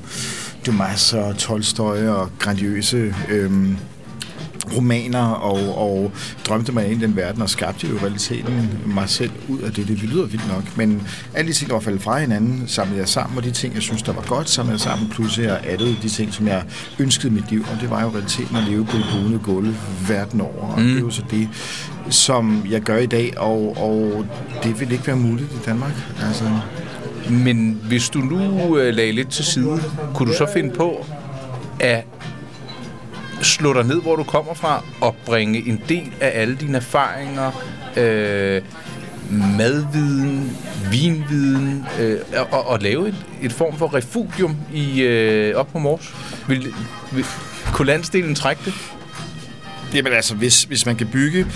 Dumas 0.66 1.12
og 1.12 1.38
Tolstoy 1.38 1.96
og 1.96 2.30
grandiøse 2.38 3.14
øhm, 3.28 3.76
romaner 4.76 5.24
og, 5.24 5.78
og 5.78 6.12
drømte 6.48 6.72
mig 6.72 6.86
ind 6.90 7.02
i 7.02 7.06
den 7.06 7.16
verden 7.16 7.42
og 7.42 7.50
skabte 7.50 7.86
jo 7.86 7.98
realiteten 8.02 8.70
mig 8.86 9.08
selv 9.08 9.30
ud 9.48 9.58
af 9.58 9.72
det. 9.72 9.88
Det 9.88 9.98
lyder 9.98 10.26
vildt 10.26 10.48
nok, 10.48 10.76
men 10.76 11.02
alle 11.34 11.48
de 11.48 11.56
ting, 11.56 11.68
der 11.68 11.74
var 11.74 11.80
faldet 11.80 12.02
fra 12.02 12.18
hinanden, 12.18 12.64
samlede 12.66 12.98
jeg 12.98 13.08
sammen, 13.08 13.38
og 13.38 13.44
de 13.44 13.50
ting, 13.50 13.74
jeg 13.74 13.82
synes, 13.82 14.02
der 14.02 14.12
var 14.12 14.22
godt, 14.22 14.50
samlede 14.50 14.72
jeg 14.72 14.80
sammen, 14.80 15.08
plus 15.08 15.38
jeg 15.38 15.60
addede 15.64 15.96
de 16.02 16.08
ting, 16.08 16.34
som 16.34 16.46
jeg 16.46 16.64
ønskede 16.98 17.28
i 17.28 17.34
mit 17.34 17.50
liv, 17.50 17.64
og 17.72 17.80
det 17.80 17.90
var 17.90 18.02
jo 18.02 18.08
realiteten 18.08 18.56
at 18.56 18.64
leve 18.68 18.84
på 18.84 18.96
et 18.96 19.04
boende 19.12 19.38
gulv 19.38 19.74
verden 20.08 20.40
over, 20.40 20.72
og 20.72 20.80
mm. 20.80 20.86
det 20.86 20.96
er 20.96 21.00
jo 21.00 21.10
så 21.10 21.22
det, 21.30 21.48
som 22.10 22.66
jeg 22.70 22.80
gør 22.80 22.96
i 22.96 23.06
dag, 23.06 23.38
og, 23.38 23.76
og 23.76 24.26
det 24.62 24.80
vil 24.80 24.92
ikke 24.92 25.06
være 25.06 25.16
muligt 25.16 25.52
i 25.52 25.58
Danmark. 25.66 25.92
Altså, 26.22 26.44
men 27.30 27.80
hvis 27.88 28.08
du 28.08 28.18
nu 28.18 28.78
øh, 28.78 28.94
lagde 28.94 29.12
lidt 29.12 29.30
til 29.30 29.44
side, 29.44 29.82
kunne 30.14 30.32
du 30.32 30.36
så 30.36 30.46
finde 30.54 30.74
på 30.74 31.06
at 31.80 32.04
slå 33.42 33.72
dig 33.72 33.84
ned, 33.84 34.02
hvor 34.02 34.16
du 34.16 34.22
kommer 34.22 34.54
fra, 34.54 34.84
og 35.00 35.16
bringe 35.26 35.68
en 35.68 35.80
del 35.88 36.12
af 36.20 36.40
alle 36.40 36.56
dine 36.56 36.76
erfaringer, 36.76 37.50
øh, 37.96 38.62
madviden, 39.30 40.56
vinviden, 40.90 41.86
øh, 42.00 42.18
og, 42.50 42.66
og 42.66 42.78
lave 42.80 43.08
et, 43.08 43.26
et 43.42 43.52
form 43.52 43.76
for 43.76 43.94
refugium 43.94 44.56
i, 44.74 45.02
øh, 45.02 45.56
op 45.56 45.72
på 45.72 45.78
Mors? 45.78 46.14
Vil, 46.48 46.72
vil, 47.12 47.24
kunne 47.72 47.86
landsdelen 47.86 48.34
trække 48.34 48.62
det? 48.64 48.74
Jamen 49.94 50.12
altså, 50.12 50.34
hvis, 50.34 50.62
hvis 50.62 50.86
man 50.86 50.96
kan 50.96 51.06
bygge 51.06 51.46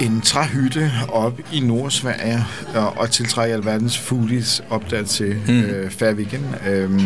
en 0.00 0.20
træhytte 0.20 0.90
op 1.08 1.40
i 1.52 1.60
Nordsverige 1.60 2.44
og, 2.74 2.98
og 2.98 3.10
tiltrække 3.10 3.54
alverdens 3.54 3.98
foodies 3.98 4.62
op 4.70 4.90
der 4.90 5.02
til 5.02 5.36
mm. 5.48 5.60
øh, 5.60 5.90
Færviken. 5.90 6.54
Øh, 6.68 7.02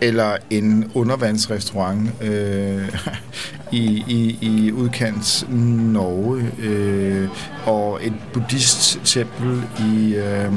eller 0.00 0.36
en 0.50 0.90
undervandsrestaurant 0.94 2.10
øh, 2.22 2.88
i, 3.72 4.04
i, 4.08 4.38
i 4.40 4.72
udkants 4.72 5.46
Norge, 5.48 6.52
øh, 6.58 7.28
og 7.66 8.00
et 8.02 8.12
buddhist-tempel 8.32 9.62
i 9.78 10.14
øh, 10.14 10.52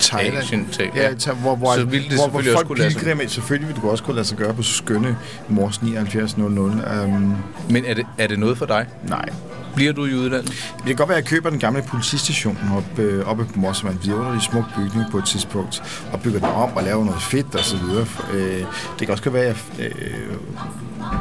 Thailand. 0.00 0.36
Asien, 0.36 0.68
ja, 0.78 1.10
ja. 1.26 1.32
hvor, 1.32 1.56
hvor, 1.56 1.74
så 1.74 1.84
ville 1.84 2.08
det 2.08 2.16
hvor, 2.16 2.28
hvor 2.28 2.40
selvfølgelig 2.40 2.52
folk 2.52 2.56
også 2.56 2.66
kunne 2.66 2.78
lade 2.78 2.90
sig 2.90 3.16
med. 3.16 3.28
Selvfølgelig 3.28 3.68
ville 3.68 3.82
du 3.82 3.90
også 3.90 4.04
kunne 4.04 4.16
lade 4.16 4.26
sig 4.26 4.38
gøre 4.38 4.54
på 4.54 4.62
skønne 4.62 5.16
Mors 5.48 5.74
7900. 5.74 7.04
Um, 7.04 7.36
Men 7.70 7.84
er 7.84 7.94
det, 7.94 8.06
er 8.18 8.26
det 8.26 8.38
noget 8.38 8.58
for 8.58 8.66
dig? 8.66 8.86
nej. 9.08 9.28
Bliver 9.74 9.92
du 9.92 10.04
i 10.06 10.14
udlandet? 10.14 10.50
Det 10.76 10.86
kan 10.86 10.96
godt 10.96 11.08
være, 11.08 11.18
at 11.18 11.24
jeg 11.24 11.30
køber 11.30 11.50
den 11.50 11.58
gamle 11.58 11.82
politistation 11.82 12.58
op, 12.76 12.98
øh, 12.98 13.26
oppe 13.28 13.44
på 13.44 13.58
Mors, 13.58 13.76
som 13.76 13.88
er 13.88 13.92
en 13.92 13.98
vidunderlig 14.02 14.42
smuk 14.42 14.64
bygning 14.76 15.10
på 15.10 15.18
et 15.18 15.24
tidspunkt, 15.24 15.82
og 16.12 16.20
bygger 16.20 16.38
den 16.40 16.48
om 16.48 16.76
og 16.76 16.82
laver 16.82 17.04
noget 17.04 17.22
fedt 17.22 17.54
og 17.54 17.64
så 17.64 17.76
videre. 17.76 18.06
Øh, 18.32 18.58
det 18.58 18.66
kan 19.00 19.10
også 19.10 19.24
godt 19.24 19.34
være, 19.34 19.44
at 19.44 19.56
jeg 19.78 19.86
øh, 19.86 20.36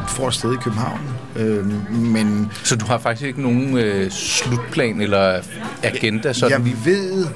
får 0.08 0.28
et 0.28 0.34
sted 0.34 0.54
i 0.54 0.58
København. 0.63 1.00
Øh, 1.36 1.92
men 1.92 2.52
Så 2.63 2.76
du 2.76 2.86
har 2.86 2.98
faktisk 2.98 3.28
ikke 3.28 3.42
nogen 3.42 3.78
øh, 3.78 4.12
slutplan 4.12 5.02
eller 5.02 5.42
agenda? 5.84 6.34
Sådan? 6.34 6.52
jeg 6.68 6.86
ved, 6.86 7.28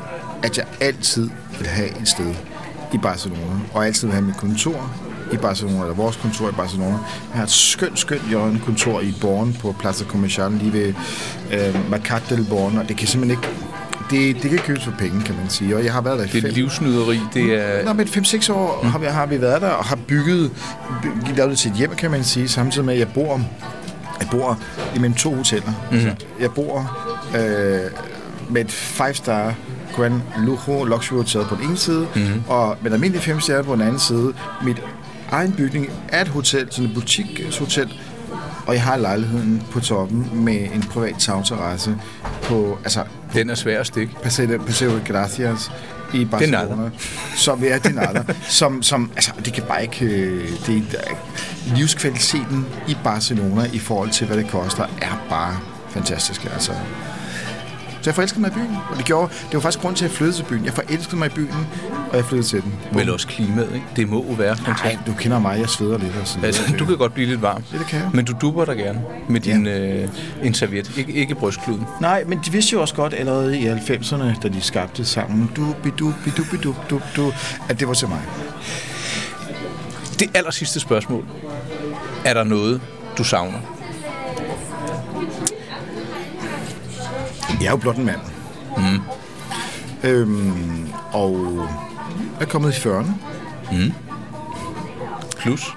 at 0.44 0.58
jeg 0.58 0.66
altid 0.80 1.30
vil 1.60 1.68
have 1.68 2.02
et 2.02 2.08
sted 2.08 2.34
i 2.94 2.98
Barcelona, 2.98 3.60
og 3.74 3.86
altid 3.86 4.08
vil 4.08 4.14
have 4.14 4.26
mit 4.26 4.38
kontor 4.38 4.92
i 5.32 5.38
Barcelona, 5.38 5.82
eller 5.82 5.94
vores 5.94 6.16
kontor 6.16 6.50
i 6.50 6.52
Barcelona. 6.52 6.92
Jeg 6.92 7.00
har 7.34 7.44
et 7.44 7.50
skønt, 7.50 8.00
skønt 8.00 8.30
hjørnekontor 8.30 9.02
i 9.02 9.14
Born 9.22 9.58
på 9.62 9.76
Plaza 9.80 10.06
Comercial, 10.06 10.52
lige 10.52 10.74
ved 10.74 10.94
øh, 11.52 11.90
Mercat 11.92 12.24
del 12.30 12.46
Born, 12.50 12.78
og 12.78 12.88
det 12.88 12.98
kan 12.98 13.08
simpelthen 13.08 13.40
ikke 13.40 13.58
det, 14.10 14.44
det 14.44 14.50
kan 14.50 14.60
købes 14.60 14.84
for 14.84 14.94
penge, 15.00 15.24
kan 15.24 15.36
man 15.36 15.50
sige. 15.50 15.76
Og 15.76 15.84
jeg 15.84 15.94
har 15.94 16.02
været 16.02 16.20
der 16.20 16.26
i 16.26 16.28
Det 16.28 16.38
er 16.38 16.42
fem, 16.42 16.52
livsnyderi. 16.54 17.20
Det 17.34 17.44
er... 17.44 17.86
Nå, 17.86 17.94
men 17.94 18.08
5-6 18.08 18.54
år 18.54 18.80
mm. 18.84 18.90
har, 18.90 19.00
vi, 19.00 19.06
har 19.06 19.26
vi 19.26 19.42
været 19.42 19.62
der 19.62 19.70
og 19.70 19.86
har 19.86 19.96
bygget, 19.96 20.52
by, 21.02 21.08
lavet 21.36 21.50
det 21.50 21.60
til 21.60 21.72
et 21.72 21.78
hjem, 21.78 21.96
kan 21.96 22.12
man 22.12 22.24
sige, 22.24 22.48
samtidig 22.48 22.86
med, 22.86 22.94
at 22.94 23.00
jeg 23.00 23.08
bor, 23.14 23.42
jeg 24.20 24.28
bor 24.32 24.60
imellem 24.96 25.16
to 25.16 25.36
hoteller. 25.36 25.72
Mm. 25.92 25.98
Altså, 25.98 26.16
jeg 26.40 26.52
bor 26.52 26.98
øh, 27.36 27.92
med 28.50 28.66
et 28.66 28.72
5-star 29.00 29.54
Grand 29.96 30.22
Lujo 30.38 30.84
Luxury 30.84 31.18
Hotel 31.18 31.46
på 31.50 31.56
den 31.56 31.64
ene 31.64 31.78
side, 31.78 32.08
mm. 32.16 32.44
og 32.48 32.78
med 32.82 32.92
et 32.92 32.96
almindeligt 32.96 33.26
5 33.26 33.40
stjerner 33.40 33.64
på 33.64 33.74
den 33.74 33.82
anden 33.82 34.00
side. 34.00 34.34
Mit 34.64 34.82
egen 35.32 35.52
bygning 35.52 35.90
er 36.10 36.22
et 36.22 36.28
hotel, 36.28 36.68
sådan 36.72 36.86
et 36.90 36.94
butikshotel, 36.96 37.94
og 38.68 38.74
jeg 38.74 38.84
har 38.84 38.98
lejligheden 38.98 39.64
på 39.72 39.80
toppen 39.80 40.30
med 40.34 40.56
en 40.74 40.82
privat 40.82 41.16
tagterrasse 41.20 41.96
på, 42.44 42.80
altså, 42.84 43.04
Den 43.34 43.50
er 43.50 43.56
svær 43.56 43.80
at 43.80 43.88
stikke. 43.88 44.14
Paseo, 44.24 44.58
Paseo 44.66 44.92
Gracias 45.08 45.72
i 46.14 46.26
Barcelona. 46.26 46.90
Som 47.36 47.64
er 47.68 47.78
det 47.78 47.96
nada. 47.96 48.24
som, 48.50 48.84
som, 48.84 49.12
altså, 49.16 49.32
det 49.46 49.54
kan 49.54 49.64
bare 49.64 49.82
ikke... 49.82 50.06
øh, 50.06 50.50
Det, 50.68 50.84
er- 50.94 51.14
livskvaliteten 51.76 52.66
i 52.88 52.98
Barcelona 53.04 53.70
i 53.74 53.80
forhold 53.80 54.10
til, 54.10 54.28
hvad 54.28 54.38
det 54.38 54.50
koster, 54.50 54.84
er 55.02 55.26
bare 55.30 55.58
fantastisk. 55.90 56.46
Altså. 56.54 56.72
Så 58.08 58.10
jeg 58.10 58.16
forelskede 58.16 58.42
mig 58.42 58.50
i 58.50 58.54
byen, 58.54 58.78
og 58.92 58.98
det, 58.98 59.06
gjorde, 59.06 59.34
det 59.34 59.54
var 59.54 59.60
faktisk 59.60 59.82
grund 59.82 59.96
til, 59.96 60.06
at 60.06 60.12
jeg 60.12 60.18
flyttede 60.18 60.38
til 60.38 60.44
byen. 60.44 60.66
Jeg 60.66 60.74
forelskede 60.74 61.16
mig 61.16 61.26
i 61.26 61.30
byen, 61.30 61.56
og 62.12 62.18
jeg 62.18 62.26
flyttede 62.26 62.48
til 62.50 62.62
den. 62.62 62.74
Vel 62.92 63.10
også 63.10 63.28
klimaet, 63.28 63.70
ikke? 63.74 63.86
Det 63.96 64.10
må 64.10 64.26
jo 64.30 64.34
være 64.34 64.56
fantastisk. 64.58 64.84
Nej, 64.84 64.98
du 65.08 65.14
kender 65.14 65.40
mig, 65.40 65.60
jeg 65.60 65.70
sveder 65.70 65.98
lidt 65.98 66.12
og 66.22 66.28
sådan 66.28 66.46
Altså, 66.46 66.62
du 66.80 66.86
kan 66.86 66.98
godt 66.98 67.14
blive 67.14 67.28
lidt 67.28 67.42
varm. 67.42 67.64
Ja, 67.74 67.78
det 67.78 67.88
kan 67.88 68.00
jeg. 68.00 68.10
Men 68.14 68.26
du 68.26 68.34
dupper 68.42 68.66
dig 68.66 68.78
gerne 68.78 69.02
med 69.30 69.40
din 69.42 69.68
øh, 69.68 70.10
en 70.44 70.54
serviet. 70.54 70.88
Ik- 70.88 71.12
ikke 71.18 71.36
brystkluden. 71.36 71.86
Nej, 72.02 72.24
men 72.28 72.40
de 72.46 72.52
vidste 72.52 72.74
jo 72.74 72.82
også 72.82 72.96
godt 72.96 73.14
allerede 73.14 73.60
i 73.60 73.68
90'erne, 73.70 74.40
da 74.44 74.48
de 74.48 74.62
skabte 74.62 75.06
sangen, 75.06 75.52
du, 75.56 75.76
bidu, 75.84 76.14
bidu, 76.24 76.44
bidu, 76.52 76.76
du, 76.90 77.02
du, 77.16 77.34
at 77.70 77.80
det 77.80 77.88
var 77.88 77.94
til 77.94 78.08
mig. 78.08 78.22
Det 80.20 80.28
aller 80.34 80.52
sidste 80.52 80.80
spørgsmål. 80.80 81.26
Er 82.26 82.34
der 82.34 82.44
noget, 82.44 82.82
du 83.18 83.24
savner? 83.24 83.60
Jeg 87.60 87.66
er 87.68 87.72
jo 87.72 87.78
blot 87.78 87.96
en 87.96 88.06
mand. 88.06 88.20
Mm. 88.78 89.00
Øhm, 90.04 90.90
og 91.12 91.58
jeg 92.40 92.46
er 92.46 92.50
kommet 92.50 92.78
i 92.78 92.88
40'erne. 92.88 93.12
Plus? 95.38 95.76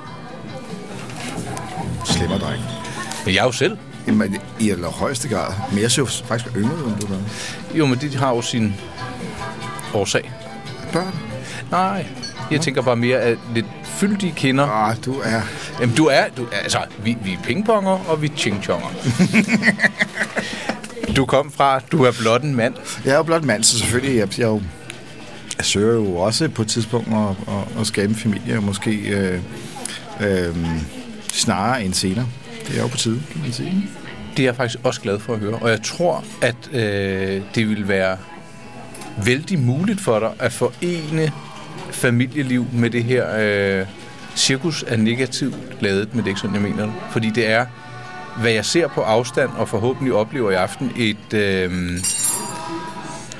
Slemmer 2.04 2.38
dreng. 2.38 2.62
Men 3.24 3.34
jeg 3.34 3.40
er 3.40 3.44
jo 3.44 3.52
selv. 3.52 3.78
Jamen, 4.06 4.36
I 4.60 4.70
allerhøjeste 4.70 5.28
grad. 5.28 5.52
Men 5.72 5.82
jeg 5.82 5.90
ser 5.90 6.02
jo 6.02 6.06
faktisk 6.06 6.56
yngre 6.56 6.74
ud, 6.84 6.92
end 6.92 7.00
du 7.00 7.06
er. 7.06 7.18
Jo, 7.78 7.86
men 7.86 7.98
det 7.98 8.14
har 8.14 8.34
jo 8.34 8.42
sin 8.42 8.74
årsag. 9.94 10.32
Børn? 10.92 11.14
Nej, 11.70 12.06
jeg 12.50 12.60
tænker 12.60 12.82
bare 12.82 12.96
mere, 12.96 13.18
at 13.18 13.38
lidt 13.54 13.66
fyldige 13.84 14.32
kinder. 14.36 14.66
Ah, 14.66 14.96
du 15.04 15.14
er... 15.24 15.40
Jamen, 15.80 15.96
du 15.96 16.06
er, 16.06 16.24
du, 16.36 16.46
altså, 16.62 16.78
vi, 17.04 17.16
vi 17.24 17.32
er 17.32 17.38
pingponger, 17.44 17.90
og 18.08 18.22
vi 18.22 18.26
er 18.26 18.36
chingchonger. 18.36 18.88
du 21.16 21.26
kom 21.26 21.52
fra, 21.52 21.80
du 21.92 22.04
er 22.04 22.12
blot 22.20 22.42
en 22.42 22.56
mand. 22.56 22.74
Jeg 23.04 23.12
er 23.12 23.16
jo 23.16 23.22
blot 23.22 23.40
en 23.40 23.46
mand, 23.46 23.64
så 23.64 23.78
selvfølgelig, 23.78 24.16
jeg, 24.16 24.38
jeg, 24.38 24.46
jo, 24.46 24.62
jeg 25.58 25.64
søger 25.64 25.94
jo 25.94 26.16
også 26.16 26.48
på 26.48 26.62
et 26.62 26.68
tidspunkt 26.68 27.08
at, 27.08 27.54
at, 27.54 27.80
at 27.80 27.86
skabe 27.86 28.10
en 28.10 28.16
familie, 28.16 28.56
og 28.56 28.62
måske 28.62 28.90
øh, 28.96 29.40
øh, 30.20 30.56
snarere 31.32 31.84
end 31.84 31.94
senere. 31.94 32.26
Det 32.68 32.78
er 32.78 32.82
jo 32.82 32.88
på 32.88 32.96
tide, 32.96 33.22
kan 33.32 33.40
man 33.42 33.52
sige. 33.52 33.90
Det 34.36 34.42
er 34.42 34.46
jeg 34.46 34.56
faktisk 34.56 34.78
også 34.84 35.00
glad 35.00 35.18
for 35.18 35.32
at 35.32 35.38
høre. 35.38 35.54
Og 35.54 35.70
jeg 35.70 35.82
tror, 35.82 36.24
at 36.42 36.56
øh, 36.72 37.42
det 37.54 37.68
vil 37.68 37.88
være 37.88 38.16
vældig 39.24 39.58
muligt 39.58 40.00
for 40.00 40.18
dig 40.18 40.30
at 40.38 40.52
forene 40.52 41.32
familieliv 41.90 42.66
med 42.72 42.90
det 42.90 43.04
her 43.04 43.26
øh, 43.80 43.86
cirkus 44.36 44.84
er 44.86 44.96
negativt 44.96 45.56
lavet, 45.80 46.08
men 46.14 46.18
det 46.18 46.24
er 46.24 46.28
ikke 46.28 46.40
sådan, 46.40 46.54
jeg 46.54 46.62
mener 46.62 46.84
det. 46.84 46.94
Fordi 47.10 47.30
det 47.30 47.50
er, 47.50 47.66
hvad 48.36 48.50
jeg 48.50 48.64
ser 48.64 48.88
på 48.88 49.00
afstand 49.00 49.50
og 49.50 49.68
forhåbentlig 49.68 50.14
oplever 50.14 50.50
i 50.50 50.54
aften, 50.54 50.92
et, 50.96 51.34
øh, 51.34 51.98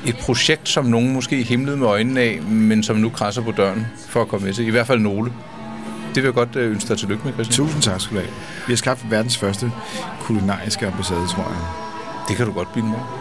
et 0.07 0.17
projekt, 0.21 0.69
som 0.69 0.85
nogen 0.85 1.13
måske 1.13 1.43
himlede 1.43 1.77
med 1.77 1.87
øjnene 1.87 2.21
af, 2.21 2.43
men 2.43 2.83
som 2.83 2.97
nu 2.97 3.09
krasser 3.09 3.43
på 3.43 3.51
døren 3.51 3.87
for 4.09 4.23
at 4.23 4.29
komme 4.29 4.47
med 4.47 4.55
til. 4.55 4.67
I 4.67 4.71
hvert 4.71 4.87
fald 4.87 5.01
nogle. 5.01 5.33
Det 6.09 6.17
vil 6.17 6.25
jeg 6.25 6.35
godt 6.35 6.57
øh, 6.57 6.71
ønske 6.71 6.89
dig 6.89 6.99
tillykke 6.99 7.25
med, 7.25 7.33
Christian. 7.33 7.67
Tusind 7.67 7.83
tak 7.83 8.01
skal 8.01 8.17
du 8.17 8.21
have. 8.21 8.33
Vi 8.67 8.73
har 8.73 8.77
skabt 8.77 9.11
verdens 9.11 9.39
første 9.39 9.73
kulinariske 10.21 10.87
ambassade, 10.87 11.27
tror 11.29 11.43
jeg. 11.43 11.61
Det 12.29 12.37
kan 12.37 12.47
du 12.47 12.53
godt 12.53 12.73
bilde 12.73 12.89
mig. 12.89 13.20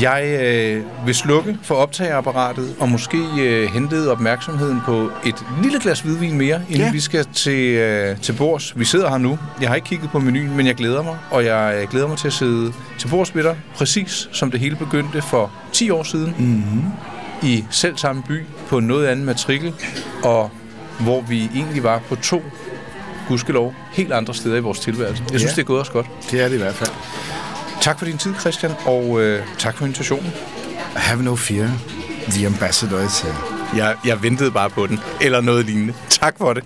Jeg 0.00 0.40
øh, 0.44 1.06
vil 1.06 1.14
slukke 1.14 1.58
for 1.62 1.74
optageapparatet 1.74 2.76
og 2.80 2.88
måske 2.88 3.18
øh, 3.40 3.68
hente 3.72 4.10
opmærksomheden 4.10 4.80
på 4.86 5.10
et 5.26 5.34
lille 5.62 5.80
glas 5.80 6.00
hvidvin 6.00 6.38
mere, 6.38 6.62
inden 6.68 6.84
ja. 6.86 6.92
Vi 6.92 7.00
skal 7.00 7.24
til, 7.34 7.74
øh, 7.74 8.16
til 8.20 8.32
bords. 8.32 8.78
Vi 8.78 8.84
sidder 8.84 9.10
her 9.10 9.18
nu. 9.18 9.38
Jeg 9.60 9.68
har 9.68 9.74
ikke 9.76 9.86
kigget 9.88 10.10
på 10.10 10.18
menuen, 10.18 10.56
men 10.56 10.66
jeg 10.66 10.74
glæder 10.74 11.02
mig, 11.02 11.16
og 11.30 11.44
jeg 11.44 11.78
øh, 11.82 11.88
glæder 11.90 12.08
mig 12.08 12.18
til 12.18 12.26
at 12.26 12.32
sidde 12.32 12.72
til 12.98 13.08
bords 13.08 13.34
med 13.34 13.42
dig, 13.42 13.56
præcis 13.74 14.28
som 14.32 14.50
det 14.50 14.60
hele 14.60 14.76
begyndte 14.76 15.22
for 15.22 15.50
10 15.72 15.90
år 15.90 16.02
siden 16.02 16.34
Mm-hmm. 16.38 16.82
i 17.42 17.64
selv 17.70 17.96
samme 17.96 18.22
by 18.28 18.42
på 18.68 18.80
noget 18.80 19.06
anden 19.06 19.24
matrikel, 19.26 19.72
og 20.22 20.50
hvor 21.00 21.20
vi 21.20 21.50
egentlig 21.54 21.82
var 21.82 22.00
på 22.08 22.16
to 22.16 22.42
gudskelov, 23.28 23.74
helt 23.92 24.12
andre 24.12 24.34
steder 24.34 24.56
i 24.56 24.60
vores 24.60 24.78
tilværelse. 24.80 25.22
Jeg 25.32 25.40
synes, 25.40 25.52
Ja. 25.52 25.56
det 25.56 25.62
er 25.62 25.66
gået 25.66 25.80
os 25.80 25.90
godt. 25.90 26.06
Det 26.30 26.40
er 26.40 26.48
det 26.48 26.54
i 26.54 26.58
hvert 26.58 26.74
fald. 26.74 26.90
Tak 27.82 27.98
for 27.98 28.06
din 28.06 28.18
tid, 28.18 28.34
Christian, 28.40 28.72
og 28.86 29.20
øh, 29.20 29.46
tak 29.58 29.76
for 29.76 29.84
invitationen. 29.84 30.32
Have 30.96 31.22
no 31.22 31.36
fear. 31.36 31.70
The 32.28 32.46
ambassador 32.46 33.00
is 33.00 33.20
here. 33.20 33.34
Jeg, 33.76 33.96
jeg 34.04 34.22
ventede 34.22 34.50
bare 34.50 34.70
på 34.70 34.86
den, 34.86 35.00
eller 35.20 35.40
noget 35.40 35.66
lignende. 35.66 35.94
Tak 36.08 36.34
for 36.38 36.52
det. 36.52 36.64